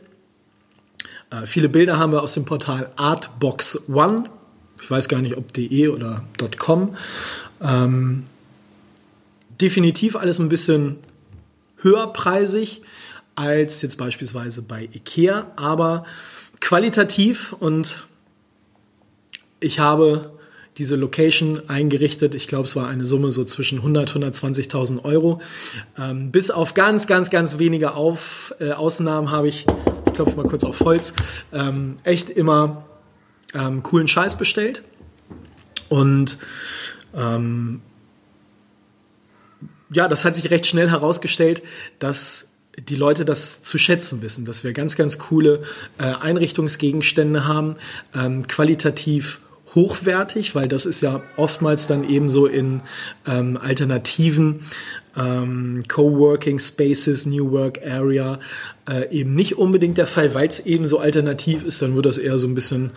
Äh, 1.29 1.45
viele 1.45 1.69
Bilder 1.69 1.99
haben 1.99 2.11
wir 2.11 2.23
aus 2.23 2.33
dem 2.33 2.45
Portal 2.45 2.91
Artbox 2.95 3.87
One. 3.89 4.23
Ich 4.81 4.89
weiß 4.89 5.09
gar 5.09 5.21
nicht, 5.21 5.37
ob 5.37 5.53
de 5.53 5.89
oder 5.89 6.23
.com. 6.57 6.97
Ähm, 7.61 8.23
definitiv 9.61 10.15
alles 10.15 10.39
ein 10.39 10.49
bisschen 10.49 10.97
höherpreisig 11.83 12.81
als 13.35 13.83
jetzt 13.83 13.97
beispielsweise 13.97 14.63
bei 14.63 14.89
Ikea, 14.91 15.51
aber 15.55 16.03
qualitativ 16.59 17.53
und 17.53 18.07
ich 19.59 19.79
habe 19.79 20.31
diese 20.77 20.95
Location 20.95 21.67
eingerichtet. 21.67 22.35
Ich 22.35 22.47
glaube, 22.47 22.63
es 22.63 22.75
war 22.75 22.87
eine 22.87 23.05
Summe 23.05 23.31
so 23.31 23.43
zwischen 23.43 23.79
100 23.79 24.11
120.000 24.11 25.03
Euro. 25.03 25.41
Ähm, 25.97 26.31
bis 26.31 26.51
auf 26.51 26.73
ganz, 26.73 27.05
ganz, 27.05 27.29
ganz 27.29 27.59
wenige 27.59 27.93
auf, 27.93 28.55
äh, 28.59 28.71
Ausnahmen 28.71 29.29
habe 29.29 29.49
ich, 29.49 29.65
ich 30.07 30.13
klopfe 30.13 30.37
mal 30.37 30.45
kurz 30.45 30.63
auf 30.63 30.79
Holz, 30.79 31.13
ähm, 31.51 31.97
echt 32.03 32.29
immer 32.29 32.85
ähm, 33.53 33.83
coolen 33.83 34.07
Scheiß 34.07 34.37
bestellt. 34.37 34.83
Und 35.89 36.37
ähm, 37.13 37.81
ja, 39.91 40.07
das 40.07 40.23
hat 40.23 40.35
sich 40.35 40.49
recht 40.49 40.65
schnell 40.65 40.89
herausgestellt, 40.89 41.61
dass 41.97 42.48
die 42.87 42.95
Leute 42.95 43.25
das 43.25 43.61
zu 43.61 43.77
schätzen 43.77 44.21
wissen, 44.21 44.45
dass 44.45 44.63
wir 44.63 44.73
ganz, 44.73 44.95
ganz 44.95 45.17
coole 45.17 45.63
äh, 45.97 46.03
Einrichtungsgegenstände 46.03 47.47
haben, 47.47 47.75
ähm, 48.13 48.47
qualitativ 48.47 49.41
hochwertig, 49.75 50.55
weil 50.55 50.67
das 50.67 50.85
ist 50.85 51.01
ja 51.01 51.21
oftmals 51.37 51.87
dann 51.87 52.03
eben 52.03 52.29
so 52.29 52.47
in 52.47 52.81
ähm, 53.27 53.57
alternativen 53.57 54.65
ähm, 55.17 55.83
Coworking 55.87 56.59
Spaces, 56.59 57.25
New 57.25 57.51
Work 57.51 57.79
Area 57.85 58.39
äh, 58.89 59.09
eben 59.11 59.35
nicht 59.35 59.57
unbedingt 59.57 59.97
der 59.97 60.07
Fall, 60.07 60.33
weil 60.33 60.47
es 60.47 60.65
eben 60.65 60.85
so 60.85 60.99
alternativ 60.99 61.63
ist, 61.63 61.81
dann 61.81 61.95
wird 61.95 62.05
das 62.05 62.17
eher 62.17 62.39
so 62.39 62.47
ein 62.47 62.55
bisschen 62.55 62.91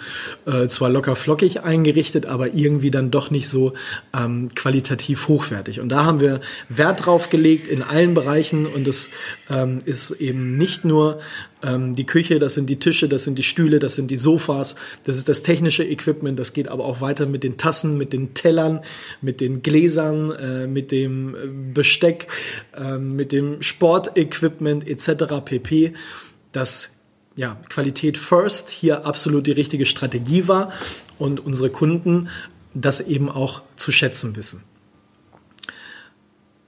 äh, 0.46 0.66
zwar 0.68 0.90
locker 0.90 1.16
flockig 1.16 1.62
eingerichtet, 1.62 2.26
aber 2.26 2.54
irgendwie 2.54 2.90
dann 2.90 3.10
doch 3.10 3.30
nicht 3.30 3.48
so 3.48 3.74
ähm, 4.16 4.50
qualitativ 4.54 5.28
hochwertig. 5.28 5.80
Und 5.80 5.90
da 5.90 6.04
haben 6.04 6.20
wir 6.20 6.40
Wert 6.68 7.06
drauf 7.06 7.30
gelegt 7.30 7.68
in 7.68 7.82
allen 7.82 8.14
Bereichen 8.14 8.66
und 8.66 8.86
das 8.86 9.10
ähm, 9.50 9.80
ist 9.84 10.12
eben 10.12 10.56
nicht 10.56 10.84
nur 10.84 11.20
ähm, 11.62 11.94
die 11.94 12.06
Küche, 12.06 12.38
das 12.38 12.54
sind 12.54 12.68
die 12.68 12.78
Tische, 12.78 13.08
das 13.08 13.24
sind 13.24 13.38
die 13.38 13.42
Stühle, 13.42 13.78
das 13.78 13.94
sind 13.94 14.10
die 14.10 14.16
Sofas, 14.16 14.76
das 15.04 15.16
ist 15.16 15.28
das 15.28 15.42
technische 15.42 15.84
Equipment, 15.84 16.38
das 16.38 16.52
geht 16.52 16.68
aber 16.68 16.84
auch 16.84 17.00
weiter 17.00 17.26
mit 17.26 17.44
den 17.44 17.56
Tassen, 17.56 17.96
mit 17.98 18.12
den 18.12 18.34
Tellern, 18.34 18.80
mit 19.20 19.40
den 19.40 19.62
Gläsern, 19.62 20.30
äh, 20.32 20.66
mit 20.66 20.90
dem 20.90 21.34
äh, 21.34 21.38
Besteck, 22.02 22.26
äh, 22.76 22.98
mit 22.98 23.30
dem 23.32 23.62
Sportequipment 23.62 24.86
etc. 24.88 25.44
pp 25.44 25.94
dass 26.50 26.96
ja, 27.34 27.56
Qualität 27.70 28.18
first 28.18 28.68
hier 28.68 29.06
absolut 29.06 29.46
die 29.46 29.52
richtige 29.52 29.86
Strategie 29.86 30.48
war 30.48 30.70
und 31.18 31.40
unsere 31.40 31.70
Kunden 31.70 32.28
das 32.74 33.00
eben 33.00 33.30
auch 33.30 33.62
zu 33.76 33.90
schätzen 33.90 34.36
wissen. 34.36 34.62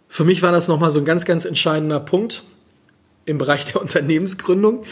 Für 0.09 0.25
mich 0.25 0.41
war 0.41 0.53
das 0.53 0.69
nochmal 0.69 0.91
so 0.91 1.01
ein 1.01 1.05
ganz, 1.05 1.27
ganz 1.27 1.45
entscheidender 1.45 2.01
Punkt 2.01 2.45
im 3.27 3.37
Bereich 3.37 3.67
der 3.67 3.81
Unternehmensgründung, 3.83 4.85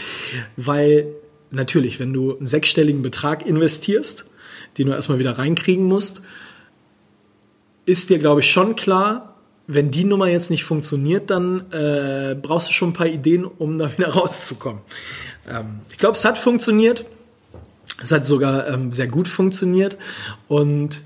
weil 0.56 1.06
natürlich, 1.50 2.00
wenn 2.00 2.12
du 2.12 2.36
einen 2.36 2.46
sechsstelligen 2.46 3.00
Betrag 3.00 3.46
investierst, 3.46 4.26
den 4.76 4.88
du 4.88 4.92
erstmal 4.92 5.18
wieder 5.18 5.38
reinkriegen 5.38 5.84
musst, 5.84 6.22
ist 7.86 8.10
dir, 8.10 8.18
glaube 8.18 8.40
ich, 8.40 8.50
schon 8.50 8.76
klar, 8.76 9.31
wenn 9.66 9.90
die 9.90 10.04
Nummer 10.04 10.28
jetzt 10.28 10.50
nicht 10.50 10.64
funktioniert, 10.64 11.30
dann 11.30 11.70
äh, 11.72 12.36
brauchst 12.40 12.68
du 12.68 12.72
schon 12.72 12.90
ein 12.90 12.94
paar 12.94 13.06
Ideen, 13.06 13.44
um 13.44 13.78
da 13.78 13.92
wieder 13.96 14.08
rauszukommen. 14.14 14.82
Ähm, 15.48 15.80
ich 15.90 15.98
glaube, 15.98 16.16
es 16.16 16.24
hat 16.24 16.38
funktioniert. 16.38 17.04
Es 18.02 18.10
hat 18.10 18.26
sogar 18.26 18.68
ähm, 18.68 18.92
sehr 18.92 19.06
gut 19.06 19.28
funktioniert 19.28 19.96
und 20.48 21.02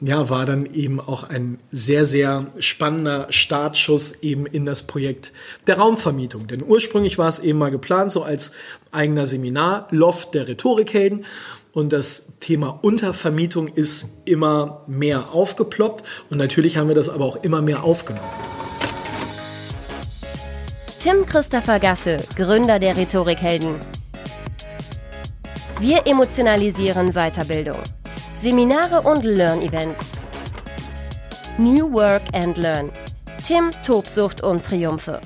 ja, 0.00 0.28
war 0.28 0.44
dann 0.44 0.66
eben 0.74 1.00
auch 1.00 1.24
ein 1.24 1.58
sehr, 1.72 2.04
sehr 2.04 2.46
spannender 2.58 3.28
Startschuss 3.30 4.22
eben 4.22 4.44
in 4.44 4.66
das 4.66 4.82
Projekt 4.82 5.32
der 5.66 5.78
Raumvermietung. 5.78 6.48
Denn 6.48 6.62
ursprünglich 6.62 7.16
war 7.16 7.28
es 7.28 7.38
eben 7.38 7.58
mal 7.58 7.70
geplant, 7.70 8.12
so 8.12 8.22
als 8.22 8.52
eigener 8.90 9.26
Seminarloft 9.26 10.34
der 10.34 10.48
Rhetorikhelden 10.48 11.24
und 11.76 11.92
das 11.92 12.38
Thema 12.40 12.78
Untervermietung 12.80 13.68
ist 13.68 14.22
immer 14.24 14.82
mehr 14.86 15.32
aufgeploppt 15.32 16.04
und 16.30 16.38
natürlich 16.38 16.78
haben 16.78 16.88
wir 16.88 16.94
das 16.94 17.10
aber 17.10 17.26
auch 17.26 17.36
immer 17.44 17.60
mehr 17.60 17.84
aufgenommen. 17.84 18.26
Tim 20.98 21.26
Christopher 21.26 21.78
Gasse, 21.78 22.16
Gründer 22.34 22.78
der 22.78 22.96
Rhetorikhelden. 22.96 23.74
Wir 25.78 26.06
emotionalisieren 26.06 27.12
Weiterbildung. 27.12 27.82
Seminare 28.40 29.06
und 29.06 29.22
Learn-Events. 29.22 30.12
New 31.58 31.92
Work 31.92 32.22
and 32.32 32.56
Learn. 32.56 32.90
Tim, 33.46 33.70
Tobsucht 33.84 34.42
und 34.42 34.64
Triumphe. 34.64 35.20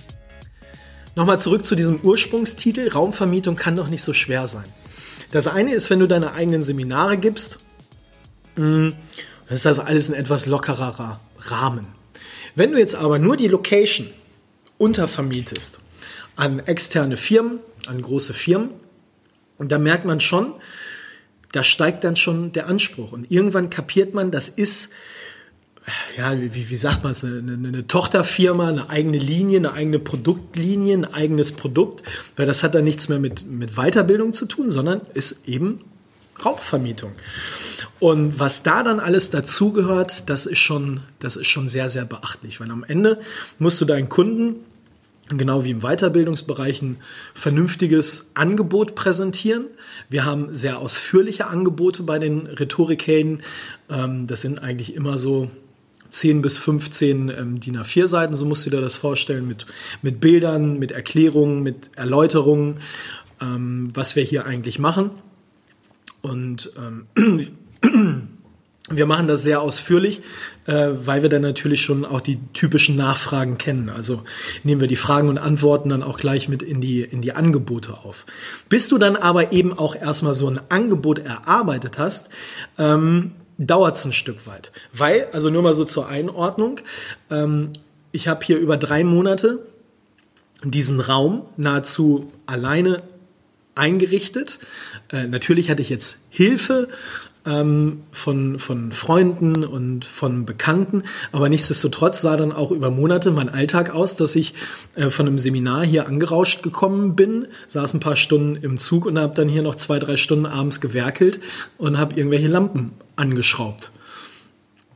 Nochmal 1.14 1.38
zurück 1.38 1.64
zu 1.64 1.76
diesem 1.76 2.00
Ursprungstitel. 2.00 2.88
Raumvermietung 2.88 3.54
kann 3.54 3.76
doch 3.76 3.88
nicht 3.88 4.02
so 4.02 4.12
schwer 4.12 4.48
sein. 4.48 4.64
Das 5.30 5.46
eine 5.46 5.74
ist, 5.74 5.90
wenn 5.90 6.00
du 6.00 6.06
deine 6.06 6.32
eigenen 6.32 6.62
Seminare 6.62 7.18
gibst, 7.18 7.58
hm, 8.56 8.94
dann 9.46 9.54
ist 9.54 9.64
das 9.64 9.78
alles 9.78 10.08
ein 10.08 10.14
etwas 10.14 10.46
lockerer 10.46 11.20
Rahmen. 11.38 11.86
Wenn 12.54 12.72
du 12.72 12.78
jetzt 12.78 12.94
aber 12.94 13.18
nur 13.18 13.36
die 13.36 13.48
Location 13.48 14.08
untervermietest 14.78 15.80
an 16.36 16.60
externe 16.60 17.16
Firmen, 17.16 17.60
an 17.86 18.00
große 18.00 18.34
Firmen, 18.34 18.70
und 19.58 19.72
da 19.72 19.78
merkt 19.78 20.04
man 20.04 20.20
schon, 20.20 20.54
da 21.52 21.62
steigt 21.62 22.04
dann 22.04 22.16
schon 22.16 22.52
der 22.52 22.66
Anspruch. 22.66 23.12
Und 23.12 23.30
irgendwann 23.30 23.70
kapiert 23.70 24.14
man, 24.14 24.30
das 24.30 24.48
ist 24.48 24.90
ja, 26.16 26.38
wie, 26.40 26.70
wie 26.70 26.76
sagt 26.76 27.02
man 27.02 27.12
es, 27.12 27.24
eine, 27.24 27.38
eine, 27.38 27.68
eine, 27.68 27.86
Tochterfirma, 27.86 28.68
eine 28.68 28.90
eigene 28.90 29.18
Linie, 29.18 29.58
eine 29.58 29.72
eigene 29.72 29.98
Produktlinie, 29.98 30.98
ein 30.98 31.04
eigenes 31.04 31.52
Produkt, 31.52 32.02
weil 32.36 32.46
das 32.46 32.62
hat 32.62 32.74
dann 32.74 32.84
nichts 32.84 33.08
mehr 33.08 33.18
mit, 33.18 33.46
mit 33.46 33.76
Weiterbildung 33.76 34.32
zu 34.32 34.46
tun, 34.46 34.70
sondern 34.70 35.00
ist 35.14 35.48
eben 35.48 35.80
Raubvermietung. 36.44 37.12
Und 37.98 38.38
was 38.38 38.62
da 38.62 38.82
dann 38.82 39.00
alles 39.00 39.30
dazugehört, 39.30 40.28
das 40.30 40.46
ist 40.46 40.58
schon, 40.58 41.00
das 41.18 41.36
ist 41.36 41.48
schon 41.48 41.68
sehr, 41.68 41.88
sehr 41.88 42.04
beachtlich, 42.04 42.60
weil 42.60 42.70
am 42.70 42.84
Ende 42.84 43.20
musst 43.58 43.80
du 43.80 43.84
deinen 43.84 44.08
Kunden 44.08 44.56
genau 45.36 45.64
wie 45.64 45.70
im 45.70 45.80
Weiterbildungsbereich 45.80 46.82
ein 46.82 46.96
vernünftiges 47.34 48.32
Angebot 48.34 48.94
präsentieren. 48.94 49.66
Wir 50.08 50.24
haben 50.24 50.54
sehr 50.54 50.78
ausführliche 50.78 51.46
Angebote 51.46 52.02
bei 52.02 52.18
den 52.18 52.46
Rhetorikhelden. 52.46 53.42
Ähm, 53.88 54.26
das 54.26 54.40
sind 54.40 54.62
eigentlich 54.62 54.94
immer 54.94 55.18
so 55.18 55.50
10 56.10 56.42
bis 56.42 56.58
15 56.58 57.28
ähm, 57.28 57.60
DIN 57.60 57.78
A4 57.78 58.06
Seiten, 58.06 58.36
so 58.36 58.44
musst 58.44 58.66
du 58.66 58.70
dir 58.70 58.80
das 58.80 58.96
vorstellen, 58.96 59.46
mit, 59.46 59.66
mit 60.02 60.20
Bildern, 60.20 60.78
mit 60.78 60.92
Erklärungen, 60.92 61.62
mit 61.62 61.90
Erläuterungen, 61.96 62.80
ähm, 63.40 63.88
was 63.94 64.16
wir 64.16 64.22
hier 64.22 64.46
eigentlich 64.46 64.78
machen. 64.78 65.10
Und 66.22 66.70
ähm, 66.76 67.48
wir 68.90 69.06
machen 69.06 69.28
das 69.28 69.42
sehr 69.42 69.60
ausführlich, 69.60 70.20
äh, 70.66 70.90
weil 71.04 71.22
wir 71.22 71.30
dann 71.30 71.42
natürlich 71.42 71.82
schon 71.82 72.04
auch 72.04 72.20
die 72.20 72.38
typischen 72.52 72.96
Nachfragen 72.96 73.56
kennen. 73.56 73.88
Also 73.88 74.24
nehmen 74.64 74.80
wir 74.80 74.88
die 74.88 74.96
Fragen 74.96 75.28
und 75.28 75.38
Antworten 75.38 75.88
dann 75.88 76.02
auch 76.02 76.18
gleich 76.18 76.48
mit 76.48 76.62
in 76.62 76.80
die, 76.80 77.02
in 77.02 77.22
die 77.22 77.32
Angebote 77.32 77.98
auf. 78.04 78.26
Bis 78.68 78.88
du 78.88 78.98
dann 78.98 79.16
aber 79.16 79.52
eben 79.52 79.72
auch 79.72 79.94
erstmal 79.94 80.34
so 80.34 80.48
ein 80.48 80.60
Angebot 80.68 81.20
erarbeitet 81.20 81.98
hast, 81.98 82.30
ähm, 82.78 83.32
dauert 83.60 83.96
es 83.96 84.04
ein 84.04 84.12
Stück 84.12 84.46
weit. 84.46 84.72
Weil, 84.92 85.28
also 85.32 85.50
nur 85.50 85.62
mal 85.62 85.74
so 85.74 85.84
zur 85.84 86.08
Einordnung, 86.08 86.80
ähm, 87.30 87.72
ich 88.10 88.26
habe 88.26 88.44
hier 88.44 88.58
über 88.58 88.76
drei 88.76 89.04
Monate 89.04 89.60
diesen 90.64 91.00
Raum 91.00 91.42
nahezu 91.56 92.32
alleine 92.46 93.02
eingerichtet. 93.74 94.58
Äh, 95.12 95.26
natürlich 95.26 95.70
hatte 95.70 95.82
ich 95.82 95.90
jetzt 95.90 96.18
Hilfe 96.30 96.88
ähm, 97.46 98.02
von, 98.12 98.58
von 98.58 98.92
Freunden 98.92 99.64
und 99.64 100.04
von 100.04 100.44
Bekannten. 100.44 101.04
Aber 101.32 101.48
nichtsdestotrotz 101.48 102.20
sah 102.20 102.36
dann 102.36 102.52
auch 102.52 102.70
über 102.70 102.90
Monate 102.90 103.30
mein 103.30 103.48
Alltag 103.48 103.90
aus, 103.94 104.16
dass 104.16 104.36
ich 104.36 104.54
äh, 104.94 105.08
von 105.08 105.26
einem 105.26 105.38
Seminar 105.38 105.84
hier 105.84 106.06
angerauscht 106.06 106.62
gekommen 106.62 107.16
bin, 107.16 107.48
saß 107.68 107.94
ein 107.94 108.00
paar 108.00 108.16
Stunden 108.16 108.56
im 108.56 108.78
Zug 108.78 109.06
und 109.06 109.18
habe 109.18 109.34
dann 109.34 109.48
hier 109.48 109.62
noch 109.62 109.76
zwei, 109.76 109.98
drei 109.98 110.16
Stunden 110.16 110.46
abends 110.46 110.80
gewerkelt 110.80 111.40
und 111.78 111.98
habe 111.98 112.14
irgendwelche 112.16 112.48
Lampen 112.48 112.92
angeschraubt. 113.16 113.90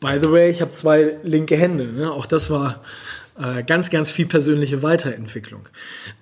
By 0.00 0.18
the 0.22 0.30
way, 0.30 0.50
ich 0.50 0.60
habe 0.60 0.72
zwei 0.72 1.16
linke 1.22 1.56
Hände. 1.56 1.86
Ne? 1.86 2.12
Auch 2.12 2.26
das 2.26 2.50
war 2.50 2.82
äh, 3.38 3.62
ganz, 3.64 3.90
ganz 3.90 4.10
viel 4.10 4.26
persönliche 4.26 4.82
Weiterentwicklung. 4.82 5.68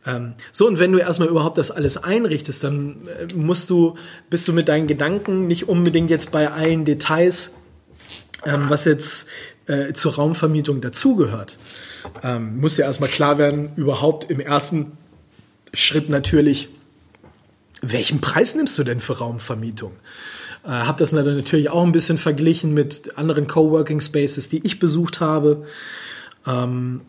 Ähm, 0.07 0.35
so, 0.51 0.67
und 0.67 0.79
wenn 0.79 0.93
du 0.93 0.99
erstmal 0.99 1.29
überhaupt 1.29 1.59
das 1.59 1.71
alles 1.71 1.97
einrichtest, 1.97 2.65
dann 2.65 3.09
äh, 3.09 3.35
musst 3.35 3.69
du, 3.71 3.97
bist 4.31 4.49
du 4.49 4.53
mit 4.53 4.69
deinen 4.69 4.87
Gedanken 4.87 5.47
nicht 5.47 5.69
unbedingt 5.69 6.11
jetzt 6.11 6.33
bei 6.33 6.51
allen 6.51 6.85
Details, 6.85 7.55
ähm, 8.47 8.65
was 8.69 8.85
jetzt 8.85 9.29
äh, 9.67 9.93
zur 9.93 10.15
Raumvermietung 10.15 10.81
dazugehört. 10.81 11.59
Ähm, 12.23 12.61
muss 12.61 12.77
ja 12.77 12.87
erstmal 12.87 13.11
klar 13.11 13.39
werden, 13.39 13.71
überhaupt 13.77 14.31
im 14.31 14.41
ersten 14.41 14.93
Schritt 15.75 16.09
natürlich, 16.09 16.69
welchen 17.81 18.21
Preis 18.21 18.55
nimmst 18.55 18.79
du 18.79 18.85
denn 18.85 19.01
für 19.01 19.19
Raumvermietung? 19.19 19.93
Äh, 20.65 20.69
habe 20.69 20.99
das 20.99 21.13
natürlich 21.13 21.69
auch 21.71 21.85
ein 21.85 21.93
bisschen 21.93 22.19
verglichen 22.19 22.73
mit 22.75 23.19
anderen 23.19 23.47
Coworking 23.47 24.01
Spaces, 24.01 24.49
die 24.49 24.65
ich 24.65 24.79
besucht 24.79 25.21
habe. 25.21 25.67
Ähm, 26.47 27.03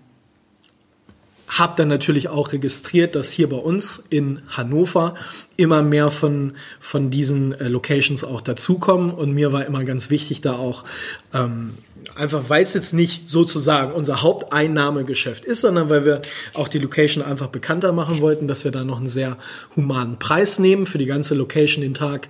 habe 1.60 1.74
dann 1.78 1.88
natürlich 1.88 2.30
auch 2.30 2.52
registriert, 2.52 3.16
dass 3.16 3.32
hier 3.32 3.48
bei 3.48 3.58
uns 3.58 4.04
in 4.10 4.42
Hannover 4.50 5.13
immer 5.56 5.84
mehr 5.84 6.10
von, 6.10 6.54
von 6.80 7.12
diesen 7.12 7.54
äh, 7.54 7.68
Locations 7.68 8.24
auch 8.24 8.42
dazukommen. 8.42 9.12
Und 9.12 9.34
mir 9.34 9.52
war 9.52 9.66
immer 9.66 9.84
ganz 9.84 10.10
wichtig, 10.10 10.42
da 10.42 10.54
auch 10.54 10.84
ähm, 11.32 11.75
einfach, 12.16 12.46
weil 12.50 12.63
es 12.63 12.74
jetzt 12.74 12.94
nicht 12.94 13.30
sozusagen 13.30 13.94
unser 13.94 14.24
Haupteinnahmegeschäft 14.24 15.46
ist, 15.46 15.62
sondern 15.62 15.90
weil 15.90 16.06
wir 16.06 16.24
auch 16.56 16.68
die 16.68 16.80
Location 16.80 17.24
einfach 17.24 17.48
bekannter 17.48 17.94
machen 17.94 18.20
wollten, 18.20 18.48
dass 18.48 18.63
wir 18.63 18.72
da 18.72 18.84
noch 18.84 18.98
einen 18.98 19.08
sehr 19.08 19.38
humanen 19.75 20.18
Preis 20.18 20.58
nehmen 20.58 20.88
für 20.88 20.98
die 20.98 21.06
ganze 21.06 21.36
Location 21.36 21.84
den 21.84 21.94
Tag. 21.94 22.30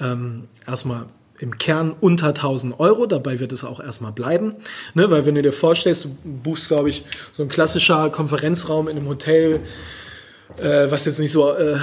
Ähm, 0.00 0.44
erstmal 0.66 1.06
im 1.38 1.58
Kern 1.58 1.94
unter 2.00 2.28
1000 2.28 2.78
Euro. 2.80 3.06
Dabei 3.06 3.40
wird 3.40 3.52
es 3.52 3.64
auch 3.64 3.80
erstmal 3.80 4.12
bleiben. 4.12 4.54
Ne? 4.94 5.10
Weil 5.10 5.26
wenn 5.26 5.34
du 5.34 5.42
dir 5.42 5.52
vorstellst, 5.52 6.04
du 6.04 6.16
buchst, 6.24 6.68
glaube 6.68 6.88
ich, 6.88 7.04
so 7.32 7.42
ein 7.42 7.48
klassischer 7.48 8.10
Konferenzraum 8.10 8.88
in 8.88 8.96
einem 8.96 9.08
Hotel, 9.08 9.60
äh, 10.58 10.90
was 10.90 11.04
jetzt 11.04 11.18
nicht 11.18 11.32
so 11.32 11.52
äh, 11.52 11.74
äh, 11.74 11.78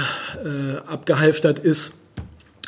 abgehalftert 0.86 1.58
ist, 1.58 2.00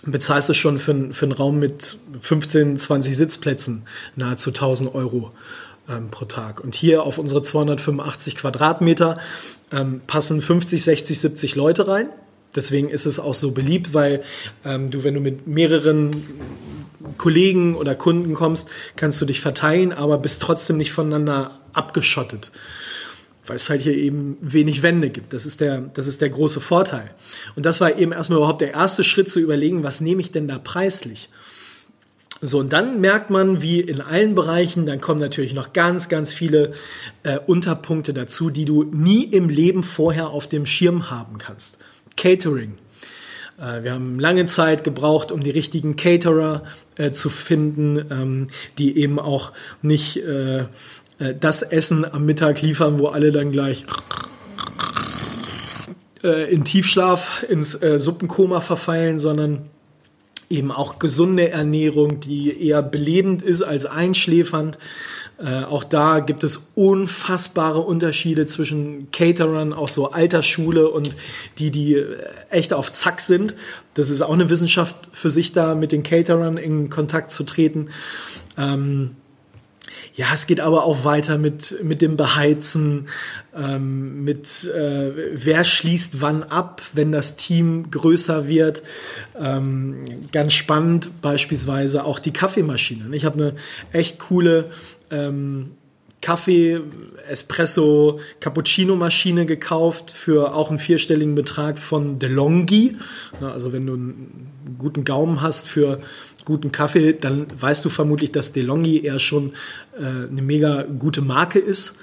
bezahlst 0.04 0.48
du 0.48 0.54
schon 0.54 0.78
für, 0.78 1.12
für 1.12 1.26
einen 1.26 1.32
Raum 1.32 1.58
mit 1.58 1.98
15, 2.20 2.76
20 2.76 3.16
Sitzplätzen 3.16 3.86
nahezu 4.14 4.50
1000 4.50 4.94
Euro 4.94 5.32
ähm, 5.88 6.10
pro 6.10 6.24
Tag. 6.24 6.60
Und 6.60 6.74
hier 6.74 7.02
auf 7.02 7.18
unsere 7.18 7.42
285 7.42 8.36
Quadratmeter 8.36 9.18
ähm, 9.72 10.00
passen 10.06 10.40
50, 10.40 10.82
60, 10.82 11.20
70 11.20 11.54
Leute 11.56 11.88
rein. 11.88 12.08
Deswegen 12.54 12.88
ist 12.88 13.06
es 13.06 13.18
auch 13.18 13.34
so 13.34 13.52
beliebt, 13.52 13.92
weil 13.92 14.22
ähm, 14.64 14.90
du, 14.90 15.04
wenn 15.04 15.14
du 15.14 15.20
mit 15.20 15.46
mehreren 15.46 16.10
Kollegen 17.18 17.74
oder 17.74 17.94
Kunden 17.94 18.34
kommst, 18.34 18.68
kannst 18.96 19.20
du 19.20 19.26
dich 19.26 19.40
verteilen, 19.40 19.92
aber 19.92 20.18
bist 20.18 20.42
trotzdem 20.42 20.76
nicht 20.76 20.92
voneinander 20.92 21.60
abgeschottet. 21.72 22.50
Weil 23.46 23.56
es 23.56 23.70
halt 23.70 23.82
hier 23.82 23.94
eben 23.94 24.36
wenig 24.40 24.82
Wände 24.82 25.10
gibt. 25.10 25.32
Das 25.32 25.46
ist 25.46 25.60
der, 25.60 25.78
das 25.78 26.06
ist 26.06 26.20
der 26.20 26.30
große 26.30 26.60
Vorteil. 26.60 27.10
Und 27.54 27.64
das 27.64 27.80
war 27.80 27.96
eben 27.96 28.12
erstmal 28.12 28.38
überhaupt 28.38 28.60
der 28.60 28.72
erste 28.72 29.04
Schritt 29.04 29.30
zu 29.30 29.38
überlegen, 29.38 29.84
was 29.84 30.00
nehme 30.00 30.20
ich 30.20 30.32
denn 30.32 30.48
da 30.48 30.58
preislich? 30.58 31.28
So, 32.42 32.58
und 32.58 32.72
dann 32.72 33.00
merkt 33.00 33.30
man, 33.30 33.62
wie 33.62 33.80
in 33.80 34.00
allen 34.00 34.34
Bereichen, 34.34 34.84
dann 34.84 35.00
kommen 35.00 35.20
natürlich 35.20 35.54
noch 35.54 35.72
ganz, 35.72 36.08
ganz 36.08 36.32
viele 36.32 36.72
äh, 37.22 37.38
Unterpunkte 37.38 38.12
dazu, 38.12 38.50
die 38.50 38.66
du 38.66 38.82
nie 38.84 39.24
im 39.24 39.48
Leben 39.48 39.82
vorher 39.82 40.28
auf 40.28 40.46
dem 40.46 40.66
Schirm 40.66 41.10
haben 41.10 41.38
kannst. 41.38 41.78
Catering. 42.16 42.74
Äh, 43.58 43.82
wir 43.82 43.92
haben 43.92 44.18
lange 44.20 44.46
Zeit 44.46 44.84
gebraucht, 44.84 45.32
um 45.32 45.42
die 45.42 45.50
richtigen 45.50 45.96
Caterer 45.96 46.62
äh, 46.96 47.12
zu 47.12 47.30
finden, 47.30 48.06
ähm, 48.10 48.48
die 48.78 48.98
eben 48.98 49.18
auch 49.18 49.52
nicht 49.82 50.16
äh, 50.18 50.60
äh, 51.18 51.34
das 51.38 51.62
Essen 51.62 52.10
am 52.10 52.26
Mittag 52.26 52.62
liefern, 52.62 52.98
wo 52.98 53.08
alle 53.08 53.32
dann 53.32 53.52
gleich 53.52 53.86
äh, 56.22 56.52
in 56.52 56.64
Tiefschlaf, 56.64 57.44
ins 57.48 57.80
äh, 57.82 57.98
Suppenkoma 57.98 58.60
verfallen, 58.60 59.18
sondern 59.18 59.66
eben 60.48 60.70
auch 60.70 60.98
gesunde 60.98 61.50
Ernährung, 61.50 62.20
die 62.20 62.68
eher 62.68 62.82
belebend 62.82 63.42
ist 63.42 63.62
als 63.62 63.84
einschläfernd. 63.84 64.78
Äh, 65.38 65.64
auch 65.64 65.84
da 65.84 66.20
gibt 66.20 66.44
es 66.44 66.70
unfassbare 66.74 67.80
Unterschiede 67.80 68.46
zwischen 68.46 69.10
Caterern, 69.10 69.74
auch 69.74 69.88
so 69.88 70.10
Altersschule 70.10 70.88
und 70.88 71.16
die, 71.58 71.70
die 71.70 71.94
äh, 71.94 72.16
echt 72.48 72.72
auf 72.72 72.92
Zack 72.92 73.20
sind. 73.20 73.54
Das 73.94 74.08
ist 74.08 74.22
auch 74.22 74.32
eine 74.32 74.48
Wissenschaft 74.48 74.96
für 75.12 75.30
sich 75.30 75.52
da, 75.52 75.74
mit 75.74 75.92
den 75.92 76.02
Caterern 76.02 76.56
in 76.56 76.88
Kontakt 76.88 77.30
zu 77.32 77.44
treten. 77.44 77.90
Ähm, 78.56 79.16
ja, 80.14 80.28
es 80.32 80.46
geht 80.46 80.60
aber 80.60 80.84
auch 80.84 81.04
weiter 81.04 81.36
mit, 81.36 81.84
mit 81.84 82.00
dem 82.00 82.16
Beheizen, 82.16 83.08
ähm, 83.54 84.24
mit 84.24 84.64
äh, 84.64 85.12
wer 85.34 85.64
schließt 85.64 86.22
wann 86.22 86.42
ab, 86.42 86.80
wenn 86.94 87.12
das 87.12 87.36
Team 87.36 87.90
größer 87.90 88.48
wird. 88.48 88.82
Ähm, 89.38 89.96
ganz 90.32 90.54
spannend 90.54 91.20
beispielsweise 91.20 92.04
auch 92.04 92.18
die 92.18 92.32
Kaffeemaschine. 92.32 93.14
Ich 93.14 93.26
habe 93.26 93.38
eine 93.38 93.54
echt 93.92 94.18
coole 94.18 94.70
ähm, 95.10 95.72
Kaffee, 96.22 96.80
Espresso, 97.28 98.20
Cappuccino-Maschine 98.40 99.46
gekauft 99.46 100.12
für 100.12 100.54
auch 100.54 100.70
einen 100.70 100.78
vierstelligen 100.78 101.34
Betrag 101.34 101.78
von 101.78 102.18
DeLonghi. 102.18 102.96
Also 103.40 103.72
wenn 103.72 103.86
du 103.86 103.94
einen 103.94 104.76
guten 104.78 105.04
Gaumen 105.04 105.42
hast 105.42 105.68
für 105.68 106.00
guten 106.44 106.72
Kaffee, 106.72 107.12
dann 107.12 107.46
weißt 107.60 107.84
du 107.84 107.90
vermutlich, 107.90 108.32
dass 108.32 108.52
DeLonghi 108.52 109.04
eher 109.04 109.18
schon 109.18 109.52
äh, 109.98 110.28
eine 110.30 110.42
mega 110.42 110.82
gute 110.82 111.20
Marke 111.20 111.58
ist. 111.58 111.96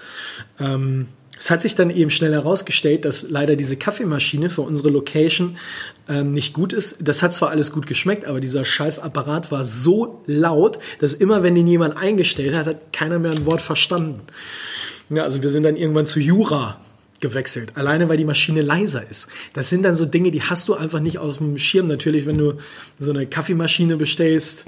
Ähm, 0.59 1.07
es 1.39 1.49
hat 1.49 1.61
sich 1.61 1.75
dann 1.75 1.89
eben 1.89 2.09
schnell 2.09 2.31
herausgestellt, 2.31 3.05
dass 3.05 3.29
leider 3.29 3.55
diese 3.55 3.75
Kaffeemaschine 3.75 4.49
für 4.49 4.61
unsere 4.61 4.89
Location 4.89 5.57
ähm, 6.07 6.31
nicht 6.31 6.53
gut 6.53 6.73
ist. 6.73 7.07
Das 7.07 7.23
hat 7.23 7.33
zwar 7.33 7.49
alles 7.49 7.71
gut 7.71 7.87
geschmeckt, 7.87 8.25
aber 8.25 8.39
dieser 8.39 8.65
scheiß 8.65 8.99
Apparat 8.99 9.51
war 9.51 9.63
so 9.63 10.21
laut, 10.25 10.79
dass 10.99 11.13
immer, 11.13 11.43
wenn 11.43 11.55
den 11.55 11.67
jemand 11.67 11.97
eingestellt 11.97 12.55
hat, 12.55 12.67
hat 12.67 12.93
keiner 12.93 13.19
mehr 13.19 13.31
ein 13.31 13.45
Wort 13.45 13.61
verstanden. 13.61 14.21
Ja, 15.09 15.23
also 15.23 15.41
wir 15.41 15.49
sind 15.49 15.63
dann 15.63 15.75
irgendwann 15.75 16.05
zu 16.05 16.19
Jura 16.19 16.79
gewechselt, 17.19 17.71
alleine 17.75 18.09
weil 18.09 18.17
die 18.17 18.25
Maschine 18.25 18.61
leiser 18.61 19.09
ist. 19.09 19.27
Das 19.53 19.69
sind 19.69 19.83
dann 19.83 19.95
so 19.95 20.05
Dinge, 20.05 20.29
die 20.31 20.41
hast 20.41 20.67
du 20.67 20.75
einfach 20.75 20.99
nicht 20.99 21.17
aus 21.17 21.37
dem 21.37 21.57
Schirm. 21.57 21.87
Natürlich, 21.87 22.25
wenn 22.25 22.37
du 22.37 22.57
so 22.99 23.11
eine 23.11 23.25
Kaffeemaschine 23.25 23.97
bestellst, 23.97 24.65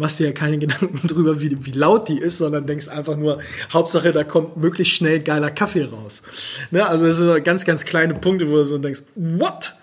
machst 0.00 0.18
dir 0.18 0.28
ja 0.28 0.32
keine 0.32 0.58
Gedanken 0.58 0.98
drüber, 1.06 1.40
wie, 1.42 1.64
wie 1.66 1.72
laut 1.72 2.08
die 2.08 2.18
ist, 2.18 2.38
sondern 2.38 2.66
denkst 2.66 2.88
einfach 2.88 3.16
nur, 3.16 3.40
Hauptsache, 3.70 4.12
da 4.12 4.24
kommt 4.24 4.56
möglichst 4.56 4.94
schnell 4.94 5.20
geiler 5.20 5.50
Kaffee 5.50 5.84
raus. 5.84 6.22
Ne? 6.70 6.86
Also 6.86 7.06
das 7.06 7.18
sind 7.18 7.44
ganz, 7.44 7.66
ganz 7.66 7.84
kleine 7.84 8.14
Punkte, 8.14 8.48
wo 8.48 8.56
du 8.56 8.64
so 8.64 8.78
denkst, 8.78 9.02
what? 9.14 9.74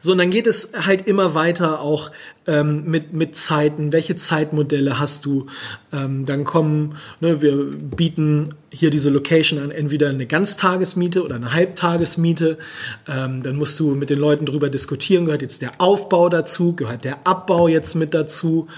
So, 0.00 0.12
und 0.12 0.18
dann 0.18 0.30
geht 0.30 0.48
es 0.48 0.72
halt 0.74 1.06
immer 1.06 1.34
weiter 1.34 1.80
auch 1.80 2.10
ähm, 2.48 2.84
mit, 2.86 3.12
mit 3.12 3.36
Zeiten. 3.36 3.92
Welche 3.92 4.16
Zeitmodelle 4.16 4.98
hast 4.98 5.24
du? 5.26 5.46
Ähm, 5.92 6.24
dann 6.24 6.44
kommen, 6.44 6.96
ne, 7.20 7.40
wir 7.40 7.54
bieten 7.54 8.54
hier 8.70 8.90
diese 8.90 9.10
Location 9.10 9.58
an 9.58 9.70
entweder 9.70 10.08
eine 10.08 10.26
Ganztagesmiete 10.26 11.22
oder 11.24 11.36
eine 11.36 11.52
Halbtagesmiete. 11.52 12.58
Ähm, 13.06 13.42
dann 13.42 13.56
musst 13.56 13.78
du 13.80 13.94
mit 13.94 14.10
den 14.10 14.18
Leuten 14.18 14.46
darüber 14.46 14.68
diskutieren, 14.68 15.24
gehört 15.24 15.42
jetzt 15.42 15.62
der 15.62 15.80
Aufbau 15.80 16.28
dazu, 16.28 16.74
gehört 16.74 17.04
der 17.04 17.26
Abbau 17.26 17.68
jetzt 17.68 17.94
mit 17.94 18.12
dazu, 18.12 18.68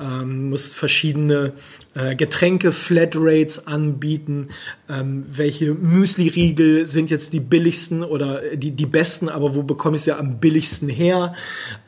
ähm, 0.00 0.50
musst 0.50 0.76
verschiedene 0.76 1.52
äh, 1.94 2.16
Getränke, 2.16 2.72
Flatrates 2.72 3.66
anbieten, 3.66 4.48
ähm, 4.88 5.24
welche 5.28 5.74
Müsli-Riegel 5.74 6.86
sind 6.86 7.10
jetzt 7.10 7.32
die 7.32 7.40
billigsten 7.40 8.04
oder 8.04 8.40
die, 8.54 8.70
die 8.70 8.86
besten, 8.86 9.28
aber 9.28 9.54
wo 9.54 9.62
bekomme 9.62 9.96
ich 9.96 10.02
sie 10.02 10.10
ja 10.10 10.18
am 10.18 10.38
billigsten 10.38 10.88
her? 10.88 11.34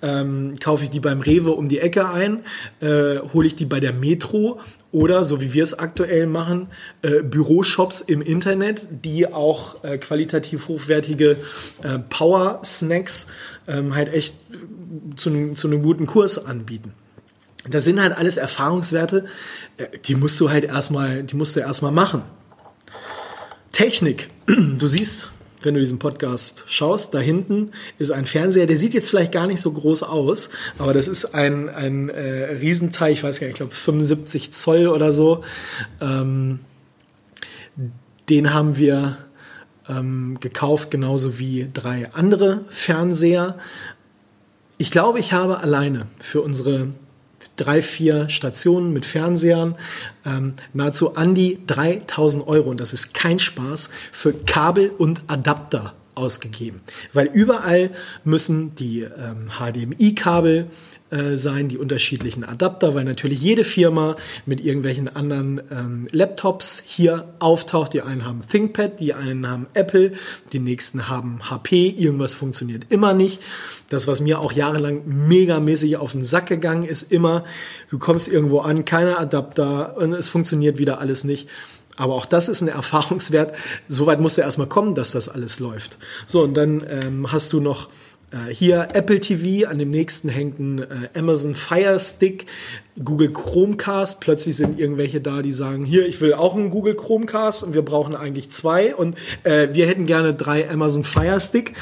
Ähm, 0.02 0.54
kaufe 0.60 0.84
ich 0.84 0.90
die 0.90 1.00
beim 1.00 1.17
Rewe 1.20 1.50
um 1.52 1.68
die 1.68 1.78
Ecke 1.78 2.08
ein? 2.08 2.40
Äh, 2.80 3.18
hole 3.32 3.46
ich 3.46 3.56
die 3.56 3.66
bei 3.66 3.80
der 3.80 3.92
Metro? 3.92 4.60
Oder, 4.90 5.24
so 5.24 5.40
wie 5.40 5.52
wir 5.52 5.62
es 5.62 5.78
aktuell 5.78 6.26
machen, 6.26 6.68
äh, 7.02 7.22
Büroshops 7.22 8.00
im 8.00 8.22
Internet, 8.22 8.88
die 9.04 9.30
auch 9.30 9.84
äh, 9.84 9.98
qualitativ 9.98 10.68
hochwertige 10.68 11.36
äh, 11.82 11.98
Power-Snacks 12.08 13.26
ähm, 13.66 13.94
halt 13.94 14.12
echt 14.12 14.34
zu, 15.16 15.28
einem 15.28 15.56
zu 15.56 15.68
einem 15.68 15.82
guten 15.82 16.06
Kurs 16.06 16.44
anbieten. 16.44 16.94
Das 17.68 17.84
sind 17.84 18.00
halt 18.00 18.16
alles 18.16 18.38
Erfahrungswerte, 18.38 19.26
äh, 19.76 19.86
die 20.04 20.14
musst 20.14 20.40
du 20.40 20.50
halt 20.50 20.64
erstmal, 20.64 21.22
die 21.22 21.36
musst 21.36 21.54
du 21.54 21.60
erstmal 21.60 21.92
machen. 21.92 22.22
Technik. 23.72 24.28
Du 24.78 24.88
siehst, 24.88 25.28
wenn 25.62 25.74
du 25.74 25.80
diesen 25.80 25.98
Podcast 25.98 26.64
schaust, 26.66 27.14
da 27.14 27.18
hinten 27.18 27.72
ist 27.98 28.10
ein 28.10 28.26
Fernseher, 28.26 28.66
der 28.66 28.76
sieht 28.76 28.94
jetzt 28.94 29.10
vielleicht 29.10 29.32
gar 29.32 29.46
nicht 29.46 29.60
so 29.60 29.72
groß 29.72 30.02
aus, 30.04 30.50
aber 30.78 30.94
das 30.94 31.08
ist 31.08 31.34
ein, 31.34 31.68
ein 31.68 32.08
äh, 32.08 32.44
Riesenteil, 32.60 33.12
ich 33.12 33.22
weiß 33.22 33.40
gar 33.40 33.46
nicht, 33.46 33.54
ich 33.54 33.58
glaube 33.58 33.74
75 33.74 34.52
Zoll 34.52 34.88
oder 34.88 35.12
so. 35.12 35.44
Ähm, 36.00 36.60
den 38.28 38.52
haben 38.52 38.76
wir 38.76 39.18
ähm, 39.88 40.38
gekauft, 40.40 40.90
genauso 40.90 41.38
wie 41.38 41.68
drei 41.72 42.12
andere 42.12 42.64
Fernseher. 42.68 43.58
Ich 44.76 44.90
glaube, 44.90 45.18
ich 45.18 45.32
habe 45.32 45.60
alleine 45.60 46.06
für 46.18 46.42
unsere 46.42 46.88
drei, 47.56 47.82
vier 47.82 48.28
Stationen 48.28 48.92
mit 48.92 49.04
Fernsehern, 49.04 49.76
ähm, 50.24 50.54
nahezu 50.72 51.16
an 51.16 51.34
die 51.34 51.58
3000 51.66 52.46
Euro, 52.46 52.70
und 52.70 52.80
das 52.80 52.92
ist 52.92 53.14
kein 53.14 53.38
Spaß, 53.38 53.90
für 54.12 54.32
Kabel 54.32 54.90
und 54.96 55.22
Adapter 55.26 55.94
ausgegeben. 56.14 56.80
Weil 57.12 57.26
überall 57.26 57.90
müssen 58.24 58.74
die 58.74 59.02
ähm, 59.02 59.50
HDMI-Kabel 59.58 60.66
äh, 61.10 61.38
sein, 61.38 61.68
die 61.68 61.78
unterschiedlichen 61.78 62.44
Adapter, 62.44 62.94
weil 62.94 63.04
natürlich 63.04 63.40
jede 63.40 63.64
Firma 63.64 64.16
mit 64.44 64.60
irgendwelchen 64.60 65.14
anderen 65.14 65.60
ähm, 65.70 66.06
Laptops 66.12 66.82
hier 66.86 67.32
auftaucht. 67.38 67.94
Die 67.94 68.02
einen 68.02 68.26
haben 68.26 68.42
ThinkPad, 68.46 69.00
die 69.00 69.14
einen 69.14 69.48
haben 69.48 69.66
Apple, 69.74 70.12
die 70.52 70.58
nächsten 70.58 71.08
haben 71.08 71.48
HP. 71.48 71.88
Irgendwas 71.88 72.34
funktioniert 72.34 72.86
immer 72.90 73.14
nicht. 73.14 73.40
Das, 73.88 74.06
was 74.06 74.20
mir 74.20 74.38
auch 74.38 74.52
jahrelang 74.52 75.02
megamäßig 75.06 75.96
auf 75.96 76.12
den 76.12 76.24
Sack 76.24 76.46
gegangen 76.46 76.82
ist, 76.82 77.10
immer, 77.10 77.44
du 77.90 77.98
kommst 77.98 78.28
irgendwo 78.28 78.60
an, 78.60 78.84
keine 78.84 79.18
Adapter 79.18 79.96
und 79.96 80.12
es 80.12 80.28
funktioniert 80.28 80.78
wieder 80.78 81.00
alles 81.00 81.24
nicht. 81.24 81.48
Aber 81.96 82.14
auch 82.14 82.26
das 82.26 82.48
ist 82.48 82.60
ein 82.60 82.68
Erfahrungswert. 82.68 83.54
Soweit 83.88 84.20
musst 84.20 84.38
du 84.38 84.42
erstmal 84.42 84.68
kommen, 84.68 84.94
dass 84.94 85.12
das 85.12 85.28
alles 85.28 85.58
läuft. 85.60 85.98
So, 86.26 86.42
und 86.42 86.54
dann 86.54 86.84
ähm, 86.88 87.32
hast 87.32 87.52
du 87.52 87.60
noch 87.60 87.88
hier 88.50 88.88
Apple 88.92 89.20
TV, 89.20 89.68
an 89.68 89.78
dem 89.78 89.90
nächsten 89.90 90.28
hängt 90.28 90.58
ein 90.58 90.78
äh, 90.80 91.08
Amazon 91.14 91.54
Fire 91.54 91.98
Stick, 91.98 92.46
Google 93.02 93.32
Chromecast. 93.32 94.20
Plötzlich 94.20 94.56
sind 94.56 94.78
irgendwelche 94.78 95.20
da, 95.20 95.40
die 95.40 95.52
sagen, 95.52 95.84
hier, 95.84 96.06
ich 96.06 96.20
will 96.20 96.34
auch 96.34 96.54
einen 96.54 96.70
Google 96.70 96.94
Chromecast 96.94 97.62
und 97.62 97.72
wir 97.72 97.82
brauchen 97.82 98.14
eigentlich 98.14 98.50
zwei 98.50 98.94
und 98.94 99.16
äh, 99.44 99.68
wir 99.72 99.86
hätten 99.86 100.06
gerne 100.06 100.34
drei 100.34 100.68
Amazon 100.68 101.04
Fire 101.04 101.40
Stick. 101.40 101.74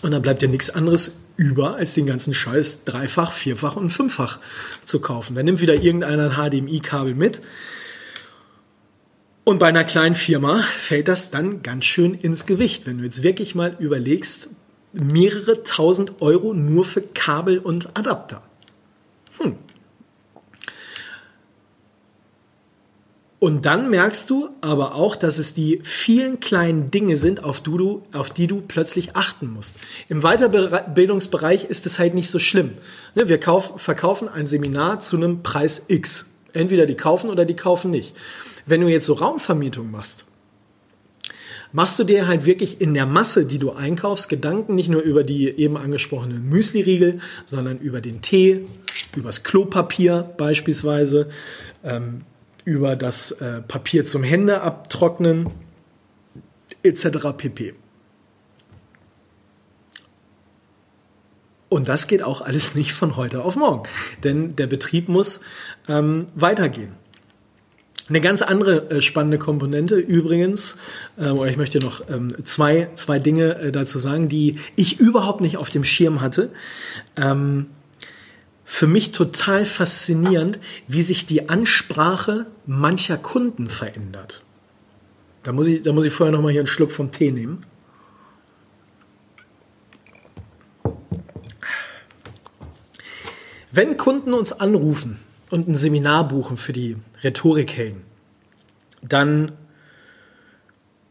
Und 0.00 0.12
dann 0.12 0.22
bleibt 0.22 0.40
ja 0.42 0.48
nichts 0.48 0.70
anderes 0.70 1.18
über, 1.36 1.76
als 1.76 1.94
den 1.94 2.06
ganzen 2.06 2.32
Scheiß 2.32 2.84
dreifach, 2.84 3.32
vierfach 3.32 3.76
und 3.76 3.90
fünffach 3.90 4.38
zu 4.84 5.00
kaufen. 5.00 5.34
Dann 5.34 5.44
nimmt 5.44 5.60
wieder 5.60 5.74
irgendeiner 5.74 6.38
ein 6.38 6.50
HDMI-Kabel 6.50 7.14
mit. 7.14 7.42
Und 9.44 9.58
bei 9.58 9.68
einer 9.68 9.84
kleinen 9.84 10.14
Firma 10.14 10.62
fällt 10.76 11.08
das 11.08 11.30
dann 11.30 11.62
ganz 11.62 11.84
schön 11.84 12.14
ins 12.14 12.46
Gewicht. 12.46 12.86
Wenn 12.86 12.98
du 12.98 13.04
jetzt 13.04 13.22
wirklich 13.22 13.54
mal 13.54 13.76
überlegst, 13.78 14.50
mehrere 14.92 15.62
tausend 15.62 16.20
Euro 16.20 16.54
nur 16.54 16.84
für 16.84 17.02
Kabel 17.02 17.58
und 17.58 17.96
Adapter. 17.96 18.42
Hm. 19.38 19.56
Und 23.40 23.66
dann 23.66 23.88
merkst 23.88 24.28
du 24.30 24.48
aber 24.60 24.96
auch, 24.96 25.14
dass 25.14 25.38
es 25.38 25.54
die 25.54 25.78
vielen 25.84 26.40
kleinen 26.40 26.90
Dinge 26.90 27.16
sind, 27.16 27.44
auf, 27.44 27.60
du, 27.60 28.02
auf 28.12 28.30
die 28.30 28.48
du 28.48 28.62
plötzlich 28.66 29.14
achten 29.14 29.52
musst. 29.52 29.78
Im 30.08 30.22
Weiterbildungsbereich 30.22 31.64
ist 31.64 31.86
es 31.86 32.00
halt 32.00 32.14
nicht 32.14 32.30
so 32.30 32.40
schlimm. 32.40 32.72
Ne, 33.14 33.28
wir 33.28 33.38
kauf, 33.38 33.80
verkaufen 33.80 34.28
ein 34.28 34.48
Seminar 34.48 34.98
zu 34.98 35.16
einem 35.16 35.44
Preis 35.44 35.84
X. 35.86 36.30
Entweder 36.52 36.86
die 36.86 36.96
kaufen 36.96 37.30
oder 37.30 37.44
die 37.44 37.54
kaufen 37.54 37.92
nicht. 37.92 38.16
Wenn 38.66 38.80
du 38.80 38.88
jetzt 38.88 39.06
so 39.06 39.14
Raumvermietung 39.14 39.88
machst, 39.88 40.24
machst 41.72 41.98
du 41.98 42.04
dir 42.04 42.26
halt 42.26 42.46
wirklich 42.46 42.80
in 42.80 42.94
der 42.94 43.06
Masse, 43.06 43.46
die 43.46 43.58
du 43.58 43.72
einkaufst, 43.72 44.28
Gedanken 44.28 44.74
nicht 44.74 44.88
nur 44.88 45.02
über 45.02 45.24
die 45.24 45.48
eben 45.48 45.76
angesprochenen 45.76 46.48
Müsli-Riegel, 46.48 47.20
sondern 47.46 47.78
über 47.78 48.00
den 48.00 48.22
Tee, 48.22 48.66
übers 49.16 49.44
Klopapier 49.44 50.34
beispielsweise, 50.36 51.28
ähm, 51.84 52.22
über 52.64 52.96
das 52.96 53.32
äh, 53.32 53.62
Papier 53.62 54.04
zum 54.04 54.22
Hände 54.22 54.60
abtrocknen, 54.60 55.50
etc. 56.82 57.28
pp. 57.36 57.74
Und 61.68 61.88
das 61.88 62.06
geht 62.06 62.22
auch 62.22 62.40
alles 62.40 62.74
nicht 62.74 62.92
von 62.92 63.16
heute 63.16 63.42
auf 63.42 63.56
morgen, 63.56 63.88
denn 64.24 64.56
der 64.56 64.66
Betrieb 64.66 65.08
muss 65.08 65.42
ähm, 65.88 66.26
weitergehen. 66.34 66.92
Eine 68.08 68.20
ganz 68.22 68.40
andere 68.40 68.90
äh, 68.90 69.02
spannende 69.02 69.38
Komponente 69.38 69.96
übrigens, 69.96 70.78
äh, 71.18 71.28
oder 71.28 71.50
ich 71.50 71.58
möchte 71.58 71.78
noch 71.78 72.08
ähm, 72.08 72.32
zwei, 72.44 72.88
zwei 72.94 73.18
Dinge 73.18 73.58
äh, 73.58 73.72
dazu 73.72 73.98
sagen, 73.98 74.28
die 74.28 74.56
ich 74.76 74.98
überhaupt 74.98 75.42
nicht 75.42 75.58
auf 75.58 75.68
dem 75.68 75.84
Schirm 75.84 76.20
hatte. 76.20 76.50
Ähm, 77.16 77.66
für 78.64 78.86
mich 78.86 79.12
total 79.12 79.64
faszinierend, 79.64 80.58
wie 80.86 81.02
sich 81.02 81.26
die 81.26 81.48
Ansprache 81.48 82.46
mancher 82.66 83.16
Kunden 83.16 83.70
verändert. 83.70 84.42
Da 85.42 85.52
muss 85.52 85.66
ich, 85.68 85.82
da 85.82 85.92
muss 85.92 86.04
ich 86.04 86.12
vorher 86.12 86.34
noch 86.34 86.42
mal 86.42 86.52
hier 86.52 86.60
einen 86.60 86.66
Schluck 86.66 86.92
vom 86.92 87.12
Tee 87.12 87.30
nehmen. 87.30 87.64
Wenn 93.70 93.96
Kunden 93.96 94.32
uns 94.32 94.52
anrufen 94.52 95.18
und 95.50 95.68
ein 95.68 95.74
Seminar 95.74 96.28
buchen 96.28 96.56
für 96.56 96.72
die 96.72 96.96
Rhetorikhelden, 97.22 98.02
dann 99.02 99.52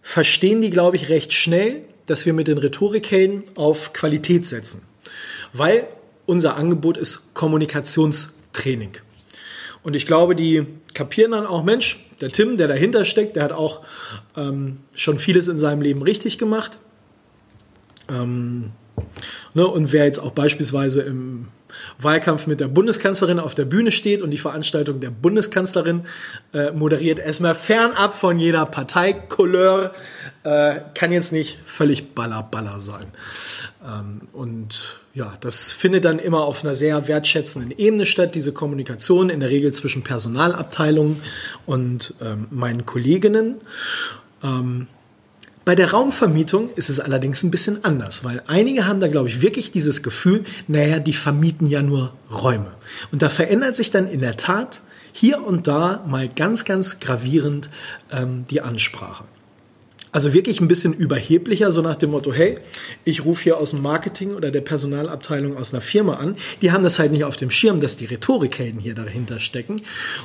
verstehen 0.02 0.62
die, 0.62 0.70
glaube 0.70 0.98
ich, 0.98 1.10
recht 1.10 1.34
schnell, 1.34 1.84
dass 2.06 2.26
wir 2.26 2.34
mit 2.34 2.48
den 2.48 2.58
Rhetorikhelden 2.58 3.44
auf 3.56 3.94
Qualität 3.94 4.46
setzen. 4.48 4.84
Weil 5.54 5.88
unser 6.26 6.56
Angebot 6.56 6.98
ist 6.98 7.34
Kommunikationstraining. 7.34 8.92
Und 9.84 9.96
ich 9.96 10.06
glaube, 10.06 10.36
die 10.36 10.66
kapieren 10.94 11.32
dann 11.32 11.46
auch, 11.46 11.64
Mensch, 11.64 12.06
der 12.20 12.30
Tim, 12.30 12.58
der 12.58 12.68
dahinter 12.68 13.06
steckt, 13.06 13.36
der 13.36 13.44
hat 13.44 13.52
auch 13.52 13.86
ähm, 14.36 14.80
schon 14.96 15.20
vieles 15.20 15.48
in 15.48 15.60
seinem 15.60 15.82
Leben 15.82 16.02
richtig 16.02 16.38
gemacht. 16.38 16.80
Ähm, 18.10 18.72
ne, 19.54 19.68
und 19.68 19.94
wer 19.94 20.06
jetzt 20.06 20.20
auch 20.20 20.32
beispielsweise 20.32 21.02
im 21.02 21.50
Wahlkampf 22.00 22.48
mit 22.48 22.60
der 22.60 22.68
Bundeskanzlerin 22.68 23.40
auf 23.40 23.56
der 23.56 23.66
Bühne 23.66 23.92
steht 23.92 24.22
und 24.22 24.32
die 24.32 24.38
Veranstaltung 24.38 25.00
der 25.00 25.10
Bundeskanzlerin 25.10 26.06
äh, 26.54 26.72
moderiert, 26.72 27.20
erstmal 27.20 27.56
fernab 27.56 28.14
von 28.14 28.40
jeder 28.40 28.66
Parteikouleur, 28.66 29.92
äh, 30.44 30.76
kann 30.94 31.12
jetzt 31.12 31.32
nicht 31.32 31.60
völlig 31.66 32.14
baller 32.16 32.44
baller 32.44 32.80
sein. 32.80 33.08
Ähm, 33.86 34.22
und 34.34 35.00
ja, 35.14 35.34
das 35.40 35.72
findet 35.72 36.06
dann 36.06 36.20
immer 36.20 36.44
auf 36.44 36.64
einer 36.64 36.76
sehr 36.76 37.08
wertschätzenden 37.08 37.72
Ebene 37.78 38.06
statt, 38.06 38.36
diese 38.36 38.54
Kommunikation 38.54 39.30
in 39.30 39.40
der 39.40 39.50
Regel 39.50 39.74
zwischen 39.74 40.04
Personalabteilungen 40.04 41.22
und 41.66 42.14
ähm, 42.22 42.48
meinen 42.52 42.86
Kolleginnen. 42.86 43.56
Ähm, 44.44 44.88
bei 45.68 45.76
der 45.76 45.92
Raumvermietung 45.92 46.70
ist 46.78 46.88
es 46.88 47.02
allerdings 47.02 47.44
ein 47.44 47.52
bisschen 47.52 47.84
anders, 47.84 48.24
weil 48.24 48.42
einige 48.48 48.86
haben 48.86 49.02
da, 49.02 49.10
glaube 49.10 49.28
ich, 49.28 49.42
wirklich 49.42 49.70
dieses 49.70 50.02
Gefühl, 50.02 50.46
naja, 50.70 51.00
die 51.00 51.12
vermieten 51.12 51.68
ja 51.68 51.82
nur 51.82 52.14
Räume. 52.32 52.72
Und 53.12 53.22
da 53.22 53.28
verändert 53.28 53.76
sich 53.76 53.92
dann 53.92 54.08
in 54.08 54.22
der 54.22 54.38
Tat 54.38 54.80
hier 55.12 55.46
und 55.46 55.68
da 55.68 56.06
mal 56.08 56.30
ganz, 56.30 56.64
ganz 56.64 57.02
gravierend 57.02 57.70
ähm, 58.14 58.46
die 58.50 58.62
Ansprache. 58.62 59.26
Also 60.14 60.34
wirklich 60.34 60.62
ein 60.62 60.70
bisschen 60.70 60.94
überheblicher, 60.94 61.74
so 61.74 61.82
nach 61.82 61.98
dem 61.98 62.12
Motto, 62.12 62.32
hey, 62.32 62.60
ich 63.04 63.26
rufe 63.26 63.44
hier 63.44 63.58
aus 63.58 63.72
dem 63.72 63.82
Marketing 63.82 64.36
oder 64.36 64.52
der 64.52 64.62
Personalabteilung 64.62 65.58
aus 65.58 65.74
einer 65.74 65.82
Firma 65.82 66.14
an. 66.14 66.38
Die 66.62 66.72
haben 66.72 66.84
das 66.84 66.98
halt 66.98 67.12
nicht 67.12 67.26
auf 67.26 67.36
dem 67.36 67.52
Schirm, 67.52 67.82
dass 67.82 67.98
die 67.98 68.06
Rhetorikhelden 68.06 68.80
hier 68.80 68.96
dahinter 68.96 69.42
stecken. 69.42 69.82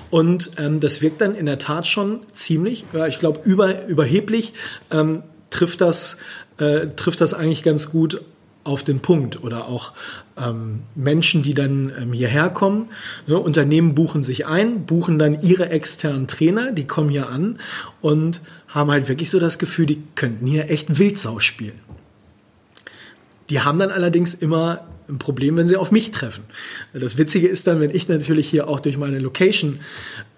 Und 0.09 0.53
ähm, 0.57 0.79
das 0.79 1.03
wirkt 1.03 1.21
dann 1.21 1.35
in 1.35 1.47
der 1.47 1.59
Tat 1.59 1.89
schon 1.89 2.21
ziemlich, 2.33 2.85
ja, 2.93 3.09
ich 3.09 3.19
glaube, 3.19 3.41
über, 3.45 3.87
überheblich 3.89 4.53
ähm, 4.93 5.25
trifft, 5.53 5.81
das, 5.81 6.19
äh, 6.59 6.89
trifft 6.97 7.21
das 7.21 7.35
eigentlich 7.35 7.63
ganz 7.63 7.91
gut 7.91 8.23
auf 8.65 8.83
den 8.83 9.01
Punkt 9.01 9.43
oder 9.43 9.67
auch 9.67 9.93
ähm, 10.37 10.83
Menschen, 10.95 11.43
die 11.43 11.55
dann 11.55 11.93
ähm, 12.01 12.13
hierher 12.13 12.49
kommen. 12.49 12.91
Ne, 13.27 13.39
Unternehmen 13.39 13.95
buchen 13.95 14.23
sich 14.23 14.47
ein, 14.47 14.87
buchen 14.87 15.19
dann 15.19 15.43
ihre 15.43 15.69
externen 15.71 16.29
Trainer, 16.29 16.73
die 16.73 16.85
kommen 16.85 17.11
hier 17.11 17.29
an 17.29 17.59
und 18.01 18.41
haben 18.69 18.91
halt 18.91 19.09
wirklich 19.09 19.31
so 19.31 19.41
das 19.41 19.59
Gefühl, 19.59 19.87
die 19.87 20.03
könnten 20.15 20.47
hier 20.47 20.71
echt 20.71 20.99
Wildsau 20.99 21.41
spielen. 21.41 21.79
Die 23.51 23.61
haben 23.61 23.79
dann 23.79 23.91
allerdings 23.91 24.35
immer 24.35 24.87
ein 25.13 25.19
Problem, 25.19 25.57
wenn 25.57 25.69
sie 25.69 25.77
auf 25.77 25.93
mich 25.93 26.11
treffen. 26.11 26.45
Das 26.93 27.19
Witzige 27.19 27.47
ist 27.47 27.67
dann, 27.67 27.81
wenn 27.81 27.95
ich 27.95 28.09
natürlich 28.09 28.49
hier 28.49 28.69
auch 28.69 28.81
durch 28.81 28.97
meine 28.97 29.19
Location 29.19 29.81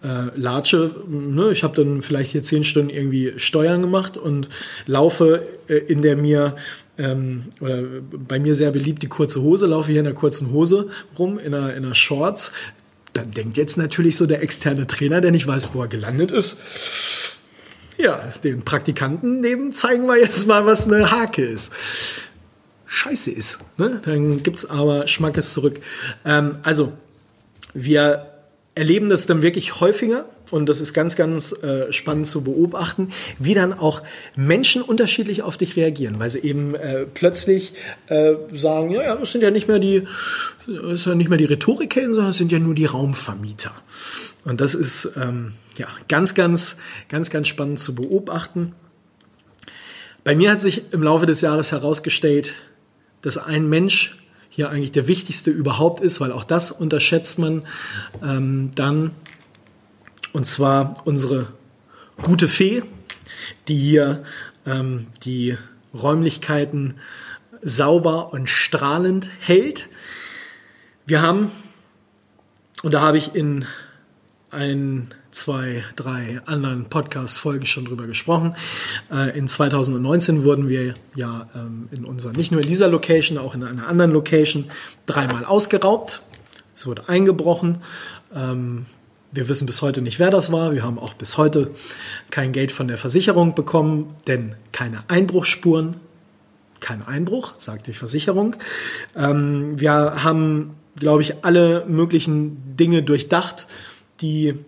äh, 0.03 0.37
latsche, 0.37 0.95
ne, 1.09 1.51
ich 1.53 1.63
habe 1.63 1.75
dann 1.75 2.03
vielleicht 2.03 2.33
hier 2.33 2.43
zehn 2.43 2.65
Stunden 2.65 2.91
irgendwie 2.91 3.35
Steuern 3.37 3.81
gemacht 3.81 4.17
und 4.17 4.49
laufe 4.87 5.47
äh, 5.69 5.77
in 5.77 6.03
der 6.03 6.17
mir 6.17 6.57
ähm, 6.99 7.45
oder 7.61 7.83
bei 7.83 8.39
mir 8.39 8.55
sehr 8.55 8.71
beliebt 8.71 9.03
die 9.03 9.09
kurze 9.09 9.43
Hose, 9.43 9.67
laufe 9.67 9.91
hier 9.91 10.01
in 10.01 10.07
der 10.07 10.15
kurzen 10.15 10.53
Hose 10.53 10.89
rum, 11.19 11.39
in 11.39 11.55
einer, 11.55 11.75
in 11.75 11.85
einer 11.85 11.95
Shorts. 11.95 12.53
Dann 13.13 13.31
denkt 13.31 13.57
jetzt 13.57 13.77
natürlich 13.77 14.17
so 14.17 14.27
der 14.27 14.43
externe 14.43 14.87
Trainer, 14.87 15.21
der 15.21 15.31
nicht 15.31 15.47
weiß, 15.47 15.71
wo 15.73 15.83
er 15.83 15.89
gelandet 15.89 16.33
ist. 16.33 17.39
Ja, 17.97 18.33
den 18.43 18.63
Praktikanten 18.63 19.41
neben 19.41 19.73
zeigen 19.73 20.07
wir 20.07 20.19
jetzt 20.19 20.49
mal, 20.49 20.67
was 20.67 20.87
eine 20.87 21.13
Hake 21.13 21.45
ist 21.45 21.73
scheiße 22.87 23.31
ist. 23.31 23.59
Ne? 23.77 24.01
Dann 24.05 24.43
gibt 24.43 24.59
es 24.59 24.71
aber 24.71 25.07
Schmackes 25.09 25.53
zurück. 25.53 25.81
Ähm, 26.25 26.57
also, 26.63 26.93
wir 27.73 28.27
erleben 28.75 29.09
das 29.09 29.27
dann 29.27 29.43
wirklich 29.43 29.81
häufiger 29.81 30.27
und 30.51 30.69
das 30.69 30.81
ist 30.81 30.93
ganz, 30.93 31.17
ganz 31.17 31.53
äh, 31.63 31.93
spannend 31.93 32.27
zu 32.27 32.45
beobachten, 32.45 33.11
wie 33.39 33.55
dann 33.55 33.73
auch 33.73 34.03
Menschen 34.37 34.83
unterschiedlich 34.83 35.43
auf 35.43 35.57
dich 35.57 35.77
reagieren, 35.77 36.19
weil 36.19 36.31
sie 36.31 36.41
eben 36.41 36.75
äh, 36.75 37.07
plötzlich 37.07 37.75
äh, 38.09 38.35
sagen, 38.53 38.91
ja, 38.91 39.03
ja, 39.03 39.17
das 39.17 39.33
sind 39.33 39.43
ja 39.43 39.51
nicht 39.51 39.69
mehr 39.69 39.79
die, 39.79 40.07
das 40.67 41.01
ist 41.01 41.07
ja 41.07 41.15
nicht 41.15 41.29
mehr 41.29 41.39
die 41.39 41.45
Rhetorikhelden, 41.45 42.13
sondern 42.15 42.31
es 42.31 42.39
sind 42.39 42.53
ja 42.53 42.59
nur 42.59 42.75
die 42.75 42.85
Raumvermieter. 42.85 43.73
Und 44.45 44.61
das 44.61 44.75
ist 44.75 45.13
ähm, 45.17 45.55
ja 45.79 45.89
ganz, 46.09 46.35
ganz, 46.35 46.77
ganz, 47.09 47.31
ganz 47.31 47.49
spannend 47.49 47.81
zu 47.81 47.95
beobachten. 47.95 48.75
Bei 50.25 50.35
mir 50.35 50.51
hat 50.51 50.61
sich 50.61 50.93
im 50.93 51.03
Laufe 51.03 51.27
des 51.27 51.41
Jahres 51.41 51.73
herausgestellt, 51.73 52.55
dass 53.25 53.39
ein 53.39 53.69
Mensch 53.69 54.19
hier 54.51 54.69
eigentlich 54.69 54.93
der 54.93 55.09
wichtigste 55.09 55.51
überhaupt 55.51 56.01
ist, 56.01 56.21
weil 56.21 56.31
auch 56.31 56.45
das 56.45 56.71
unterschätzt 56.71 57.39
man 57.39 57.65
ähm, 58.23 58.71
dann. 58.75 59.13
Und 60.33 60.47
zwar 60.47 61.03
unsere 61.07 61.49
gute 62.23 62.49
Fee, 62.49 62.83
die 63.67 63.77
hier 63.77 64.25
ähm, 64.67 65.07
die 65.25 65.57
Räumlichkeiten 65.95 66.95
sauber 67.63 68.33
und 68.33 68.49
strahlend 68.49 69.31
hält. 69.41 69.89
Wir 71.07 71.23
haben, 71.23 71.51
und 72.83 72.93
da 72.93 73.01
habe 73.01 73.17
ich 73.17 73.35
in 73.35 73.65
ein 74.51 75.15
zwei, 75.35 75.85
drei 75.97 76.41
anderen 76.47 76.87
Podcast-Folgen 76.87 77.67
schon 77.67 77.85
drüber 77.85 78.07
gesprochen. 78.07 78.55
Äh, 79.13 79.37
in 79.37 79.49
2019 79.49 80.45
wurden 80.45 80.69
wir 80.69 80.95
ja 81.17 81.49
ähm, 81.55 81.89
in 81.91 82.05
unserer, 82.05 82.33
nicht 82.33 82.53
nur 82.53 82.63
in 82.63 82.69
dieser 82.69 82.89
Location, 82.89 83.37
auch 83.37 83.55
in 83.55 83.65
einer 83.65 83.89
anderen 83.89 84.13
Location 84.13 84.71
dreimal 85.07 85.45
ausgeraubt. 85.45 86.23
Es 86.75 86.87
wurde 86.87 87.09
eingebrochen. 87.09 87.83
Ähm, 88.35 88.87
wir 89.33 89.49
wissen 89.49 89.67
bis 89.67 89.83
heute 89.83 90.03
nicht, 90.03 90.21
wer 90.21 90.31
das 90.31 90.53
war. 90.53 90.73
Wir 90.73 90.85
haben 90.85 90.99
auch 90.99 91.15
bis 91.15 91.37
heute 91.37 91.73
kein 92.31 92.53
Geld 92.53 92.71
von 92.71 92.87
der 92.87 92.99
Versicherung 92.99 93.57
bekommen, 93.57 94.15
denn 94.29 94.55
keine 94.71 95.03
Einbruchsspuren, 95.09 95.97
kein 96.79 97.05
Einbruch, 97.05 97.55
sagt 97.59 97.89
die 97.89 97.93
Versicherung. 97.93 98.55
Ähm, 99.17 99.81
wir 99.81 100.23
haben, 100.23 100.77
glaube 100.97 101.23
ich, 101.23 101.45
alle 101.45 101.85
möglichen 101.87 102.77
Dinge 102.77 103.03
durchdacht, 103.03 103.67
die 104.21 104.65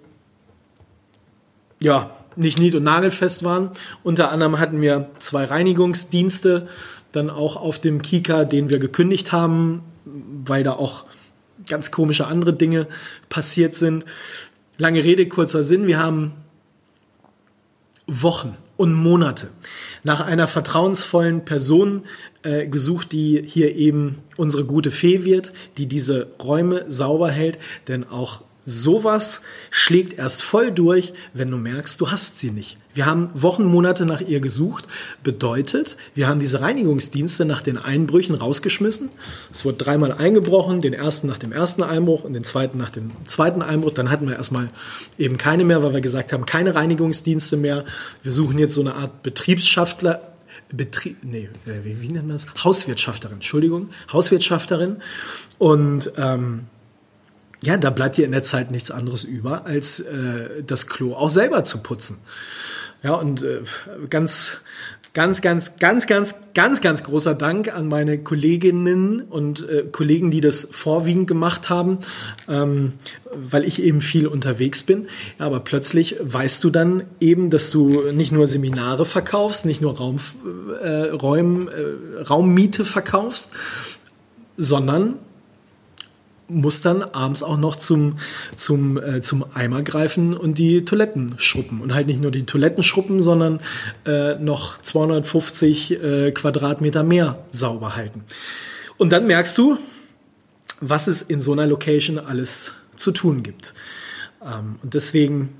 ja, 1.86 2.10
nicht 2.34 2.58
nied- 2.58 2.74
und 2.74 2.82
nagelfest 2.82 3.44
waren. 3.44 3.70
Unter 4.02 4.30
anderem 4.30 4.58
hatten 4.58 4.80
wir 4.80 5.08
zwei 5.20 5.44
Reinigungsdienste 5.44 6.68
dann 7.12 7.30
auch 7.30 7.56
auf 7.56 7.78
dem 7.78 8.02
Kika, 8.02 8.44
den 8.44 8.68
wir 8.68 8.78
gekündigt 8.78 9.30
haben, 9.32 9.82
weil 10.04 10.64
da 10.64 10.72
auch 10.72 11.06
ganz 11.68 11.92
komische 11.92 12.26
andere 12.26 12.52
Dinge 12.52 12.88
passiert 13.28 13.76
sind. 13.76 14.04
Lange 14.76 15.02
Rede, 15.02 15.26
kurzer 15.28 15.64
Sinn. 15.64 15.86
Wir 15.86 15.98
haben 15.98 16.32
Wochen 18.08 18.56
und 18.76 18.92
Monate 18.92 19.48
nach 20.02 20.20
einer 20.20 20.48
vertrauensvollen 20.48 21.44
Person 21.44 22.02
äh, 22.42 22.66
gesucht, 22.66 23.12
die 23.12 23.42
hier 23.46 23.74
eben 23.76 24.18
unsere 24.36 24.64
gute 24.64 24.90
Fee 24.90 25.24
wird, 25.24 25.52
die 25.78 25.86
diese 25.86 26.28
Räume 26.42 26.84
sauber 26.88 27.30
hält, 27.30 27.58
denn 27.88 28.04
auch 28.04 28.42
Sowas 28.68 29.42
schlägt 29.70 30.18
erst 30.18 30.42
voll 30.42 30.72
durch, 30.72 31.12
wenn 31.32 31.52
du 31.52 31.56
merkst, 31.56 32.00
du 32.00 32.10
hast 32.10 32.40
sie 32.40 32.50
nicht. 32.50 32.78
Wir 32.94 33.06
haben 33.06 33.28
Wochen, 33.40 33.64
Monate 33.64 34.06
nach 34.06 34.20
ihr 34.20 34.40
gesucht. 34.40 34.88
Bedeutet, 35.22 35.96
wir 36.16 36.26
haben 36.26 36.40
diese 36.40 36.62
Reinigungsdienste 36.62 37.44
nach 37.44 37.62
den 37.62 37.78
Einbrüchen 37.78 38.34
rausgeschmissen. 38.34 39.10
Es 39.52 39.64
wurde 39.64 39.76
dreimal 39.76 40.12
eingebrochen, 40.12 40.80
den 40.80 40.94
ersten 40.94 41.28
nach 41.28 41.38
dem 41.38 41.52
ersten 41.52 41.84
Einbruch 41.84 42.24
und 42.24 42.32
den 42.32 42.42
zweiten 42.42 42.76
nach 42.76 42.90
dem 42.90 43.12
zweiten 43.24 43.62
Einbruch. 43.62 43.92
Dann 43.92 44.10
hatten 44.10 44.26
wir 44.26 44.34
erstmal 44.34 44.68
eben 45.16 45.38
keine 45.38 45.62
mehr, 45.62 45.84
weil 45.84 45.94
wir 45.94 46.00
gesagt 46.00 46.32
haben, 46.32 46.44
keine 46.44 46.74
Reinigungsdienste 46.74 47.56
mehr. 47.56 47.84
Wir 48.24 48.32
suchen 48.32 48.58
jetzt 48.58 48.74
so 48.74 48.80
eine 48.80 48.96
Art 48.96 49.22
Betriebsschaftler, 49.22 50.32
Betrieb, 50.72 51.18
nee, 51.22 51.48
äh, 51.66 51.84
wie, 51.84 52.00
wie 52.00 52.08
nennt 52.08 52.26
man 52.26 52.36
das? 52.36 52.48
Hauswirtschafterin, 52.64 53.34
Entschuldigung, 53.34 53.90
Hauswirtschafterin. 54.12 54.96
Und 55.58 56.10
ähm, 56.16 56.62
ja, 57.62 57.76
da 57.76 57.90
bleibt 57.90 58.16
dir 58.16 58.24
in 58.24 58.32
der 58.32 58.42
Zeit 58.42 58.70
nichts 58.70 58.90
anderes 58.90 59.24
über, 59.24 59.66
als 59.66 60.00
äh, 60.00 60.62
das 60.66 60.86
Klo 60.88 61.14
auch 61.14 61.30
selber 61.30 61.64
zu 61.64 61.78
putzen. 61.78 62.18
Ja, 63.02 63.14
und 63.14 63.42
äh, 63.42 63.60
ganz, 64.10 64.58
ganz, 65.16 65.40
ganz, 65.40 65.78
ganz, 65.78 66.06
ganz, 66.06 66.34
ganz, 66.52 66.80
ganz 66.82 67.02
großer 67.02 67.34
Dank 67.34 67.74
an 67.74 67.88
meine 67.88 68.18
Kolleginnen 68.18 69.22
und 69.22 69.66
äh, 69.66 69.84
Kollegen, 69.90 70.30
die 70.30 70.42
das 70.42 70.68
vorwiegend 70.70 71.26
gemacht 71.26 71.70
haben, 71.70 72.00
ähm, 72.48 72.92
weil 73.32 73.64
ich 73.64 73.82
eben 73.82 74.02
viel 74.02 74.26
unterwegs 74.26 74.82
bin. 74.82 75.08
Ja, 75.38 75.46
aber 75.46 75.60
plötzlich 75.60 76.16
weißt 76.20 76.62
du 76.62 76.68
dann 76.68 77.04
eben, 77.18 77.48
dass 77.48 77.70
du 77.70 78.12
nicht 78.12 78.30
nur 78.30 78.46
Seminare 78.46 79.06
verkaufst, 79.06 79.64
nicht 79.64 79.80
nur 79.80 79.96
Raum, 79.96 80.16
äh, 80.82 81.08
Räum, 81.10 81.68
äh, 81.68 82.22
Raummiete 82.22 82.84
verkaufst, 82.84 83.50
sondern 84.58 85.14
muss 86.48 86.82
dann 86.82 87.02
abends 87.02 87.42
auch 87.42 87.56
noch 87.56 87.76
zum, 87.76 88.18
zum, 88.54 88.98
äh, 88.98 89.20
zum 89.20 89.44
Eimer 89.54 89.82
greifen 89.82 90.36
und 90.36 90.58
die 90.58 90.84
Toiletten 90.84 91.34
schruppen. 91.38 91.80
Und 91.80 91.94
halt 91.94 92.06
nicht 92.06 92.20
nur 92.20 92.30
die 92.30 92.46
Toiletten 92.46 92.82
schruppen, 92.82 93.20
sondern 93.20 93.60
äh, 94.04 94.36
noch 94.36 94.80
250 94.80 95.90
äh, 95.90 96.30
Quadratmeter 96.32 97.02
mehr 97.02 97.44
sauber 97.50 97.96
halten. 97.96 98.24
Und 98.96 99.12
dann 99.12 99.26
merkst 99.26 99.58
du, 99.58 99.78
was 100.80 101.06
es 101.08 101.22
in 101.22 101.40
so 101.40 101.52
einer 101.52 101.66
Location 101.66 102.18
alles 102.18 102.74
zu 102.96 103.10
tun 103.12 103.42
gibt. 103.42 103.74
Ähm, 104.42 104.76
und 104.82 104.94
deswegen 104.94 105.50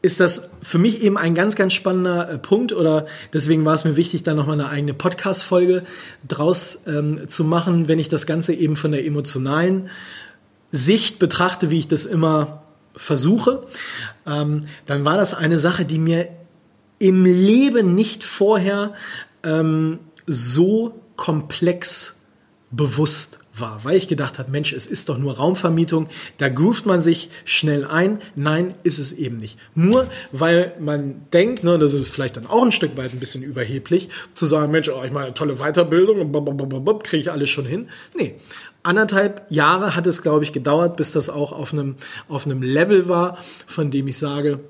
ist 0.00 0.20
das 0.20 0.50
für 0.62 0.78
mich 0.78 1.02
eben 1.02 1.18
ein 1.18 1.34
ganz, 1.34 1.56
ganz 1.56 1.72
spannender 1.72 2.30
äh, 2.30 2.38
Punkt 2.38 2.72
oder 2.72 3.06
deswegen 3.32 3.64
war 3.64 3.74
es 3.74 3.84
mir 3.84 3.96
wichtig, 3.96 4.22
da 4.22 4.34
nochmal 4.34 4.60
eine 4.60 4.70
eigene 4.70 4.94
Podcast-Folge 4.94 5.82
draus 6.26 6.82
ähm, 6.86 7.28
zu 7.28 7.44
machen, 7.44 7.88
wenn 7.88 7.98
ich 7.98 8.08
das 8.08 8.26
Ganze 8.26 8.54
eben 8.54 8.76
von 8.76 8.92
der 8.92 9.04
emotionalen 9.04 9.90
Sicht 10.70 11.18
betrachte, 11.18 11.70
wie 11.70 11.78
ich 11.78 11.88
das 11.88 12.04
immer 12.04 12.62
versuche, 12.94 13.66
ähm, 14.26 14.62
dann 14.86 15.04
war 15.04 15.16
das 15.16 15.34
eine 15.34 15.58
Sache, 15.58 15.84
die 15.84 15.98
mir 15.98 16.28
im 16.98 17.24
Leben 17.24 17.94
nicht 17.94 18.24
vorher 18.24 18.94
ähm, 19.42 19.98
so 20.26 21.00
komplex 21.16 22.20
bewusst 22.70 23.40
war, 23.60 23.84
weil 23.84 23.96
ich 23.96 24.08
gedacht 24.08 24.38
habe, 24.38 24.50
Mensch, 24.50 24.72
es 24.72 24.86
ist 24.86 25.08
doch 25.08 25.18
nur 25.18 25.36
Raumvermietung, 25.36 26.08
da 26.38 26.48
groovt 26.48 26.86
man 26.86 27.02
sich 27.02 27.30
schnell 27.44 27.84
ein. 27.84 28.20
Nein, 28.34 28.74
ist 28.82 28.98
es 28.98 29.12
eben 29.12 29.36
nicht. 29.36 29.58
Nur 29.74 30.08
weil 30.32 30.74
man 30.80 31.22
denkt, 31.32 31.64
ne, 31.64 31.78
das 31.78 31.92
ist 31.92 32.08
vielleicht 32.08 32.36
dann 32.36 32.46
auch 32.46 32.62
ein 32.62 32.72
Stück 32.72 32.96
weit 32.96 33.12
ein 33.12 33.20
bisschen 33.20 33.42
überheblich, 33.42 34.08
zu 34.34 34.46
sagen, 34.46 34.72
Mensch, 34.72 34.88
oh, 34.88 35.02
ich 35.04 35.12
meine, 35.12 35.34
tolle 35.34 35.56
Weiterbildung 35.56 36.20
und 36.20 37.04
kriege 37.04 37.20
ich 37.20 37.30
alles 37.30 37.50
schon 37.50 37.66
hin. 37.66 37.88
Nee, 38.16 38.36
anderthalb 38.82 39.46
Jahre 39.50 39.94
hat 39.96 40.06
es, 40.06 40.22
glaube 40.22 40.44
ich, 40.44 40.52
gedauert, 40.52 40.96
bis 40.96 41.12
das 41.12 41.28
auch 41.28 41.52
auf 41.52 41.72
einem, 41.72 41.96
auf 42.28 42.46
einem 42.46 42.62
Level 42.62 43.08
war, 43.08 43.38
von 43.66 43.90
dem 43.90 44.08
ich 44.08 44.18
sage, 44.18 44.60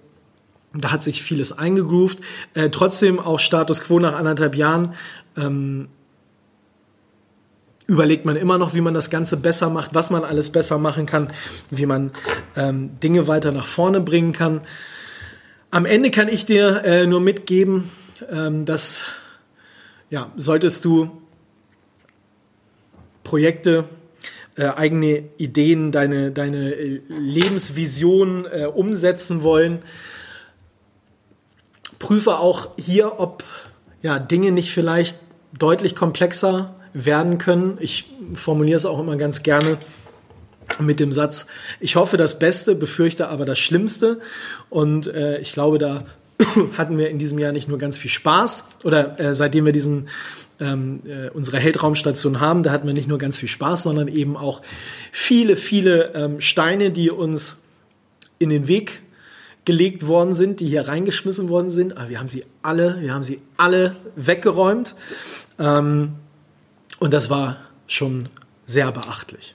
Da 0.74 0.90
hat 0.92 1.02
sich 1.02 1.22
vieles 1.22 1.56
eingegroovt. 1.56 2.18
Äh, 2.54 2.68
trotzdem 2.70 3.18
auch 3.18 3.40
Status 3.40 3.80
quo 3.80 3.98
nach 3.98 4.14
anderthalb 4.14 4.54
Jahren. 4.54 4.94
Ähm, 5.36 5.88
überlegt 7.88 8.26
man 8.26 8.36
immer 8.36 8.58
noch, 8.58 8.74
wie 8.74 8.82
man 8.82 8.94
das 8.94 9.10
Ganze 9.10 9.38
besser 9.38 9.70
macht, 9.70 9.94
was 9.94 10.10
man 10.10 10.22
alles 10.22 10.50
besser 10.50 10.78
machen 10.78 11.06
kann, 11.06 11.32
wie 11.70 11.86
man 11.86 12.12
ähm, 12.54 13.00
Dinge 13.00 13.26
weiter 13.26 13.50
nach 13.50 13.66
vorne 13.66 14.00
bringen 14.00 14.32
kann. 14.32 14.60
Am 15.70 15.86
Ende 15.86 16.10
kann 16.10 16.28
ich 16.28 16.44
dir 16.44 16.84
äh, 16.84 17.06
nur 17.06 17.20
mitgeben, 17.20 17.90
ähm, 18.30 18.66
dass 18.66 19.06
ja, 20.10 20.30
solltest 20.36 20.84
du 20.84 21.10
Projekte, 23.24 23.84
äh, 24.56 24.66
eigene 24.66 25.24
Ideen, 25.38 25.90
deine, 25.90 26.30
deine 26.30 26.74
äh, 26.74 27.00
Lebensvision 27.08 28.44
äh, 28.46 28.66
umsetzen 28.66 29.42
wollen, 29.42 29.80
prüfe 31.98 32.38
auch 32.38 32.70
hier, 32.78 33.18
ob 33.18 33.44
ja, 34.02 34.18
Dinge 34.18 34.52
nicht 34.52 34.72
vielleicht 34.72 35.18
deutlich 35.58 35.94
komplexer 35.94 36.74
werden 36.92 37.38
können. 37.38 37.78
Ich 37.80 38.10
formuliere 38.34 38.76
es 38.76 38.86
auch 38.86 38.98
immer 38.98 39.16
ganz 39.16 39.42
gerne 39.42 39.78
mit 40.78 41.00
dem 41.00 41.12
Satz, 41.12 41.46
ich 41.80 41.96
hoffe 41.96 42.16
das 42.16 42.38
Beste, 42.38 42.74
befürchte 42.74 43.28
aber 43.28 43.44
das 43.44 43.58
Schlimmste. 43.58 44.20
Und 44.68 45.06
äh, 45.06 45.38
ich 45.38 45.52
glaube, 45.52 45.78
da 45.78 46.04
hatten 46.76 46.98
wir 46.98 47.08
in 47.08 47.18
diesem 47.18 47.38
Jahr 47.38 47.52
nicht 47.52 47.68
nur 47.68 47.78
ganz 47.78 47.98
viel 47.98 48.10
Spaß 48.10 48.68
oder 48.84 49.18
äh, 49.18 49.34
seitdem 49.34 49.64
wir 49.64 49.72
diesen 49.72 50.08
ähm, 50.60 51.00
äh, 51.06 51.30
unsere 51.30 51.58
Heldraumstation 51.58 52.40
haben, 52.40 52.62
da 52.62 52.72
hatten 52.72 52.86
wir 52.86 52.94
nicht 52.94 53.08
nur 53.08 53.18
ganz 53.18 53.38
viel 53.38 53.48
Spaß, 53.48 53.84
sondern 53.84 54.08
eben 54.08 54.36
auch 54.36 54.62
viele, 55.12 55.56
viele 55.56 56.12
ähm, 56.14 56.40
Steine, 56.40 56.90
die 56.90 57.10
uns 57.10 57.62
in 58.38 58.50
den 58.50 58.68
Weg 58.68 59.02
gelegt 59.64 60.06
worden 60.06 60.34
sind, 60.34 60.60
die 60.60 60.66
hier 60.66 60.88
reingeschmissen 60.88 61.48
worden 61.48 61.70
sind. 61.70 61.96
Aber 61.96 62.08
wir 62.08 62.18
haben 62.18 62.28
sie 62.28 62.44
alle, 62.62 63.00
wir 63.00 63.12
haben 63.12 63.22
sie 63.22 63.40
alle 63.56 63.96
weggeräumt. 64.16 64.94
Ähm, 65.58 66.14
und 66.98 67.12
das 67.12 67.30
war 67.30 67.58
schon 67.86 68.28
sehr 68.66 68.92
beachtlich. 68.92 69.54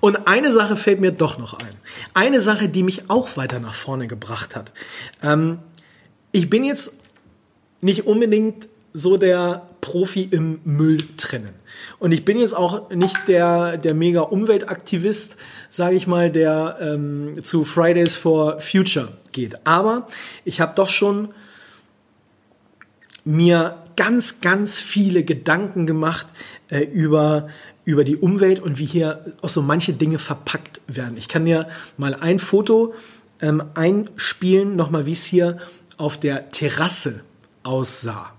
Und 0.00 0.28
eine 0.28 0.52
Sache 0.52 0.76
fällt 0.76 1.00
mir 1.00 1.12
doch 1.12 1.38
noch 1.38 1.54
ein. 1.54 1.74
Eine 2.14 2.40
Sache, 2.40 2.68
die 2.68 2.82
mich 2.82 3.10
auch 3.10 3.36
weiter 3.36 3.58
nach 3.58 3.74
vorne 3.74 4.06
gebracht 4.06 4.54
hat. 4.54 4.72
Ähm, 5.22 5.58
ich 6.30 6.48
bin 6.50 6.64
jetzt 6.64 7.02
nicht 7.80 8.06
unbedingt 8.06 8.68
so 8.92 9.16
der 9.16 9.66
Profi 9.80 10.28
im 10.30 10.60
Müll 10.64 10.98
trennen. 11.16 11.54
Und 11.98 12.12
ich 12.12 12.24
bin 12.24 12.38
jetzt 12.38 12.54
auch 12.54 12.90
nicht 12.90 13.16
der, 13.26 13.76
der 13.76 13.94
mega 13.94 14.20
Umweltaktivist, 14.20 15.36
sage 15.70 15.96
ich 15.96 16.06
mal, 16.06 16.30
der 16.30 16.78
ähm, 16.80 17.42
zu 17.42 17.64
Fridays 17.64 18.14
for 18.14 18.60
Future 18.60 19.08
geht. 19.32 19.66
Aber 19.66 20.06
ich 20.44 20.60
habe 20.60 20.74
doch 20.76 20.88
schon 20.88 21.30
mir 23.24 23.78
ganz, 23.96 24.40
ganz 24.40 24.78
viele 24.78 25.24
Gedanken 25.24 25.86
gemacht 25.86 26.26
äh, 26.72 26.84
über, 26.84 27.48
über 27.84 28.02
die 28.02 28.16
Umwelt 28.16 28.58
und 28.58 28.78
wie 28.78 28.86
hier 28.86 29.34
auch 29.42 29.50
so 29.50 29.60
manche 29.60 29.92
Dinge 29.92 30.18
verpackt 30.18 30.80
werden. 30.86 31.18
Ich 31.18 31.28
kann 31.28 31.44
dir 31.44 31.68
mal 31.98 32.14
ein 32.14 32.38
Foto 32.38 32.94
ähm, 33.40 33.62
einspielen, 33.74 34.74
nochmal, 34.74 35.04
wie 35.04 35.12
es 35.12 35.26
hier 35.26 35.58
auf 35.98 36.18
der 36.18 36.48
Terrasse 36.50 37.20
aussah. 37.62 38.32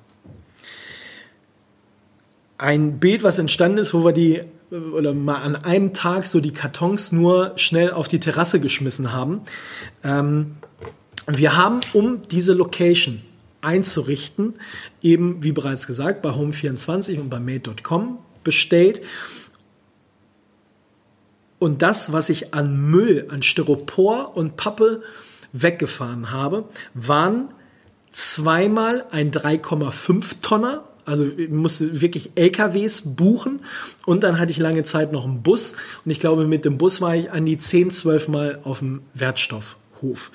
Ein 2.57 2.99
Bild, 2.99 3.23
was 3.23 3.37
entstanden 3.37 3.77
ist, 3.77 3.93
wo 3.93 4.03
wir 4.03 4.13
die 4.13 4.41
oder 4.71 5.13
mal 5.13 5.41
an 5.43 5.55
einem 5.55 5.93
Tag 5.93 6.25
so 6.25 6.39
die 6.39 6.53
Kartons 6.53 7.11
nur 7.11 7.53
schnell 7.57 7.91
auf 7.91 8.07
die 8.07 8.19
Terrasse 8.19 8.59
geschmissen 8.59 9.13
haben. 9.13 9.41
Ähm, 10.03 10.55
wir 11.27 11.55
haben, 11.55 11.81
um 11.93 12.27
diese 12.27 12.53
Location 12.53 13.21
einzurichten, 13.63 14.53
eben 15.01 15.43
wie 15.43 15.51
bereits 15.51 15.87
gesagt, 15.87 16.21
bei 16.21 16.29
Home24 16.29 17.19
und 17.19 17.29
bei 17.29 17.39
Made.com 17.39 18.19
bestellt. 18.43 19.01
Und 21.59 21.81
das, 21.81 22.11
was 22.11 22.29
ich 22.29 22.53
an 22.53 22.89
Müll, 22.89 23.27
an 23.29 23.41
Styropor 23.41 24.35
und 24.35 24.57
Pappe 24.57 25.01
weggefahren 25.53 26.31
habe, 26.31 26.65
waren 26.93 27.53
zweimal 28.11 29.05
ein 29.11 29.31
3,5 29.31 30.41
Tonner. 30.41 30.83
Also 31.05 31.25
ich 31.25 31.49
musste 31.49 32.01
wirklich 32.01 32.31
LKWs 32.35 33.15
buchen 33.15 33.61
und 34.05 34.23
dann 34.23 34.39
hatte 34.39 34.51
ich 34.51 34.57
lange 34.57 34.83
Zeit 34.83 35.11
noch 35.11 35.25
einen 35.25 35.41
Bus 35.41 35.75
und 36.05 36.11
ich 36.11 36.19
glaube 36.19 36.47
mit 36.47 36.63
dem 36.63 36.77
Bus 36.77 37.01
war 37.01 37.15
ich 37.15 37.29
an 37.31 37.45
die 37.45 37.57
10, 37.57 37.91
12 37.91 38.27
Mal 38.29 38.59
auf 38.63 38.79
dem 38.79 39.01
Wertstoffhof. 39.13 40.31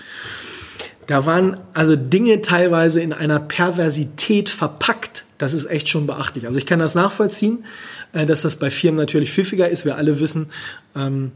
Da 1.09 1.25
waren 1.25 1.57
also 1.73 1.97
Dinge 1.97 2.42
teilweise 2.42 3.01
in 3.01 3.14
einer 3.14 3.40
Perversität 3.40 4.51
verpackt. 4.51 5.25
Das 5.38 5.55
ist 5.55 5.64
echt 5.64 5.88
schon 5.88 6.07
beachtlich. 6.07 6.47
Also 6.47 6.59
ich 6.59 6.66
kann 6.66 6.79
das 6.79 6.94
nachvollziehen, 6.94 7.64
äh, 8.12 8.27
dass 8.27 8.42
das 8.42 8.57
bei 8.57 8.68
Firmen 8.71 8.99
natürlich 8.99 9.33
pfiffiger 9.33 9.71
ist. 9.71 9.87
Wir 9.87 9.97
alle 9.97 10.21
wissen, 10.21 10.51
ähm, 10.94 11.33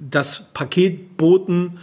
dass 0.00 0.52
Paketboten 0.52 1.78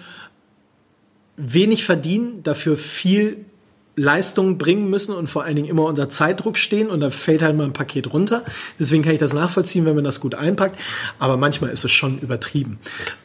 wenig 1.38 1.86
verdienen, 1.86 2.44
dafür 2.44 2.76
viel 2.76 3.46
Leistung 3.96 4.58
bringen 4.58 4.90
müssen 4.90 5.14
und 5.14 5.28
vor 5.28 5.44
allen 5.44 5.56
Dingen 5.56 5.68
immer 5.68 5.86
unter 5.86 6.10
Zeitdruck 6.10 6.58
stehen 6.58 6.90
und 6.90 7.02
da 7.02 7.10
fällt 7.10 7.42
halt 7.42 7.58
mal 7.58 7.66
ein 7.66 7.74
Paket 7.74 8.14
runter. 8.14 8.44
Deswegen 8.80 9.04
kann 9.04 9.14
ich 9.14 9.20
das 9.20 9.34
nachvollziehen, 9.34 9.86
wenn 9.86 9.96
man 9.96 10.04
das 10.04 10.22
gut 10.22 10.34
einpackt. 10.34 10.80
Aber 11.20 11.38
manchmal 11.38 11.72
ist 11.72 11.84
es 11.84 11.92
schon 11.92 12.20
übertrieben. 12.20 12.80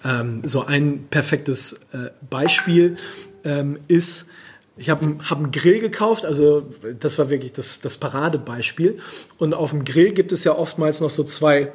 Ähm, 0.05 0.43
so 0.45 0.65
ein 0.65 1.07
perfektes 1.09 1.75
äh, 1.93 2.11
Beispiel 2.29 2.97
ähm, 3.45 3.79
ist, 3.87 4.29
ich 4.77 4.91
habe 4.91 5.19
hab 5.25 5.39
einen 5.39 5.53
Grill 5.53 5.79
gekauft, 5.79 6.25
also 6.25 6.67
das 7.01 7.19
war 7.19 7.31
wirklich 7.31 7.53
das, 7.53 7.81
das 7.81 7.97
Paradebeispiel. 7.97 8.99
Und 9.39 9.55
auf 9.55 9.71
dem 9.71 9.85
Grill 9.85 10.13
gibt 10.13 10.33
es 10.33 10.45
ja 10.45 10.53
oftmals 10.53 11.01
noch 11.01 11.11
so 11.11 11.25
zwei 11.25 11.73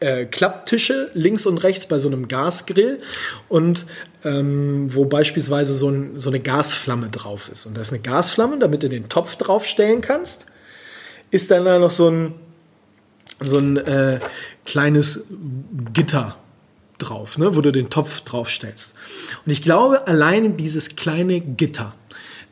äh, 0.00 0.26
Klapptische 0.26 1.10
links 1.14 1.46
und 1.46 1.58
rechts 1.58 1.86
bei 1.86 1.98
so 1.98 2.08
einem 2.08 2.28
Gasgrill 2.28 3.00
und 3.48 3.86
ähm, 4.24 4.92
wo 4.94 5.04
beispielsweise 5.04 5.74
so, 5.74 5.88
ein, 5.88 6.18
so, 6.18 6.30
eine 6.30 6.40
Gasflamme 6.40 7.08
drauf 7.08 7.48
ist. 7.48 7.66
Und 7.66 7.76
da 7.76 7.80
ist 7.80 7.92
eine 7.92 8.02
Gasflamme, 8.02 8.58
damit 8.58 8.82
du 8.82 8.88
den 8.88 9.08
Topf 9.08 9.36
draufstellen 9.36 10.00
kannst, 10.00 10.46
ist 11.30 11.50
dann 11.50 11.64
da 11.64 11.78
noch 11.78 11.90
so 11.90 12.10
ein, 12.10 12.34
so 13.40 13.58
ein 13.58 13.76
äh, 13.76 14.20
kleines 14.64 15.26
Gitter 15.92 16.36
drauf, 16.98 17.38
ne, 17.38 17.54
wo 17.54 17.60
du 17.60 17.72
den 17.72 17.90
Topf 17.90 18.20
draufstellst. 18.20 18.94
Und 19.44 19.52
ich 19.52 19.62
glaube, 19.62 20.06
alleine 20.06 20.50
dieses 20.50 20.96
kleine 20.96 21.40
Gitter, 21.40 21.94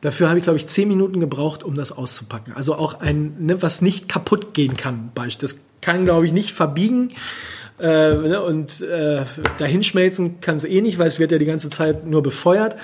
dafür 0.05 0.29
habe 0.29 0.39
ich, 0.39 0.45
glaube 0.45 0.59
ich, 0.59 0.67
zehn 0.67 0.87
Minuten 0.87 1.19
gebraucht, 1.19 1.63
um 1.63 1.75
das 1.75 1.91
auszupacken. 1.91 2.53
Also 2.55 2.75
auch 2.75 3.01
ein, 3.01 3.37
ne, 3.47 3.63
was 3.63 3.81
nicht 3.81 4.07
kaputt 4.09 4.53
gehen 4.53 4.77
kann. 4.77 5.11
Das 5.41 5.61
kann, 5.81 6.05
glaube 6.05 6.27
ich, 6.27 6.33
nicht 6.33 6.53
verbiegen. 6.53 7.15
Äh, 7.81 8.15
ne, 8.15 8.43
und 8.43 8.83
äh, 8.83 9.25
dahinschmelzen 9.59 10.41
kann 10.43 10.57
es 10.57 10.65
eh 10.65 10.83
nicht, 10.83 10.99
weil 10.99 11.07
es 11.07 11.19
wird 11.19 11.33
ja 11.33 11.39
die 11.39 11.47
ganze 11.47 11.71
Zeit 11.71 12.07
nur 12.07 12.23
befeuert. 12.23 12.77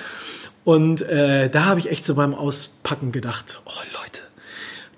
Und 0.63 1.03
äh, 1.03 1.49
da 1.49 1.65
habe 1.65 1.79
ich 1.79 1.91
echt 1.91 2.05
so 2.05 2.15
beim 2.15 2.33
Auspacken 2.33 3.11
gedacht, 3.11 3.61
oh 3.65 3.99
Leute, 4.01 4.21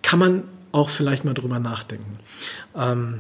kann 0.02 0.20
man 0.20 0.44
auch 0.72 0.90
vielleicht 0.90 1.26
mal 1.26 1.34
drüber 1.34 1.60
nachdenken. 1.60 2.20
Ähm, 2.76 3.20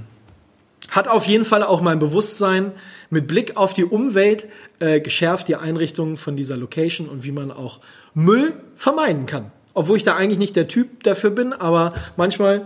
hat 0.90 1.08
auf 1.10 1.26
jeden 1.26 1.46
Fall 1.46 1.64
auch 1.64 1.82
mein 1.82 2.00
Bewusstsein 2.00 2.72
mit 3.10 3.28
Blick 3.28 3.58
auf 3.58 3.74
die 3.74 3.84
Umwelt 3.84 4.48
äh, 4.80 5.02
geschärft, 5.02 5.48
die 5.50 5.56
Einrichtung 5.56 6.18
von 6.18 6.38
dieser 6.38 6.56
Location 6.56 7.10
und 7.10 7.24
wie 7.24 7.32
man 7.32 7.52
auch 7.52 7.80
Müll 8.14 8.54
vermeiden 8.76 9.26
kann. 9.26 9.52
Obwohl 9.74 9.98
ich 9.98 10.04
da 10.04 10.16
eigentlich 10.16 10.40
nicht 10.40 10.56
der 10.56 10.68
Typ 10.68 11.04
dafür 11.04 11.32
bin, 11.32 11.54
aber 11.54 11.94
manchmal 12.16 12.66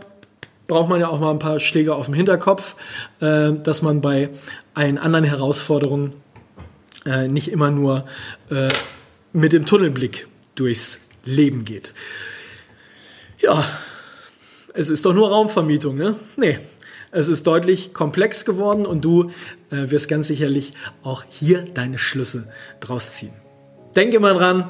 braucht 0.68 0.90
man 0.90 1.00
ja 1.00 1.08
auch 1.08 1.20
mal 1.20 1.32
ein 1.32 1.40
paar 1.40 1.60
Schläge 1.60 1.96
auf 1.96 2.06
dem 2.06 2.14
Hinterkopf, 2.14 2.76
äh, 3.22 3.54
dass 3.54 3.82
man 3.82 4.02
bei 4.02 4.30
allen 4.74 4.98
anderen 4.98 5.26
Herausforderungen 5.26 6.14
äh, 7.06 7.28
nicht 7.28 7.50
immer 7.52 7.72
nur 7.72 8.06
äh, 8.50 8.70
mit 9.32 9.54
dem 9.54 9.66
Tunnelblick 9.66 10.28
durchs 10.56 11.08
Leben 11.24 11.64
geht. 11.66 11.94
Ja, 13.40 13.64
es 14.74 14.90
ist 14.90 15.06
doch 15.06 15.14
nur 15.14 15.30
Raumvermietung, 15.30 15.96
ne? 15.96 16.16
Nee, 16.36 16.60
es 17.12 17.30
ist 17.30 17.48
deutlich 17.48 17.94
komplex 17.94 18.46
geworden 18.46 18.86
und 18.86 19.02
du 19.02 19.32
äh, 19.72 19.90
wirst 19.90 20.10
ganz 20.10 20.28
sicherlich 20.28 20.74
auch 21.04 21.24
hier 21.30 21.62
deine 21.62 21.98
Schlüsse 21.98 22.52
draus 22.80 23.14
ziehen. 23.14 23.34
Denke 23.96 24.20
mal 24.20 24.34
dran, 24.34 24.70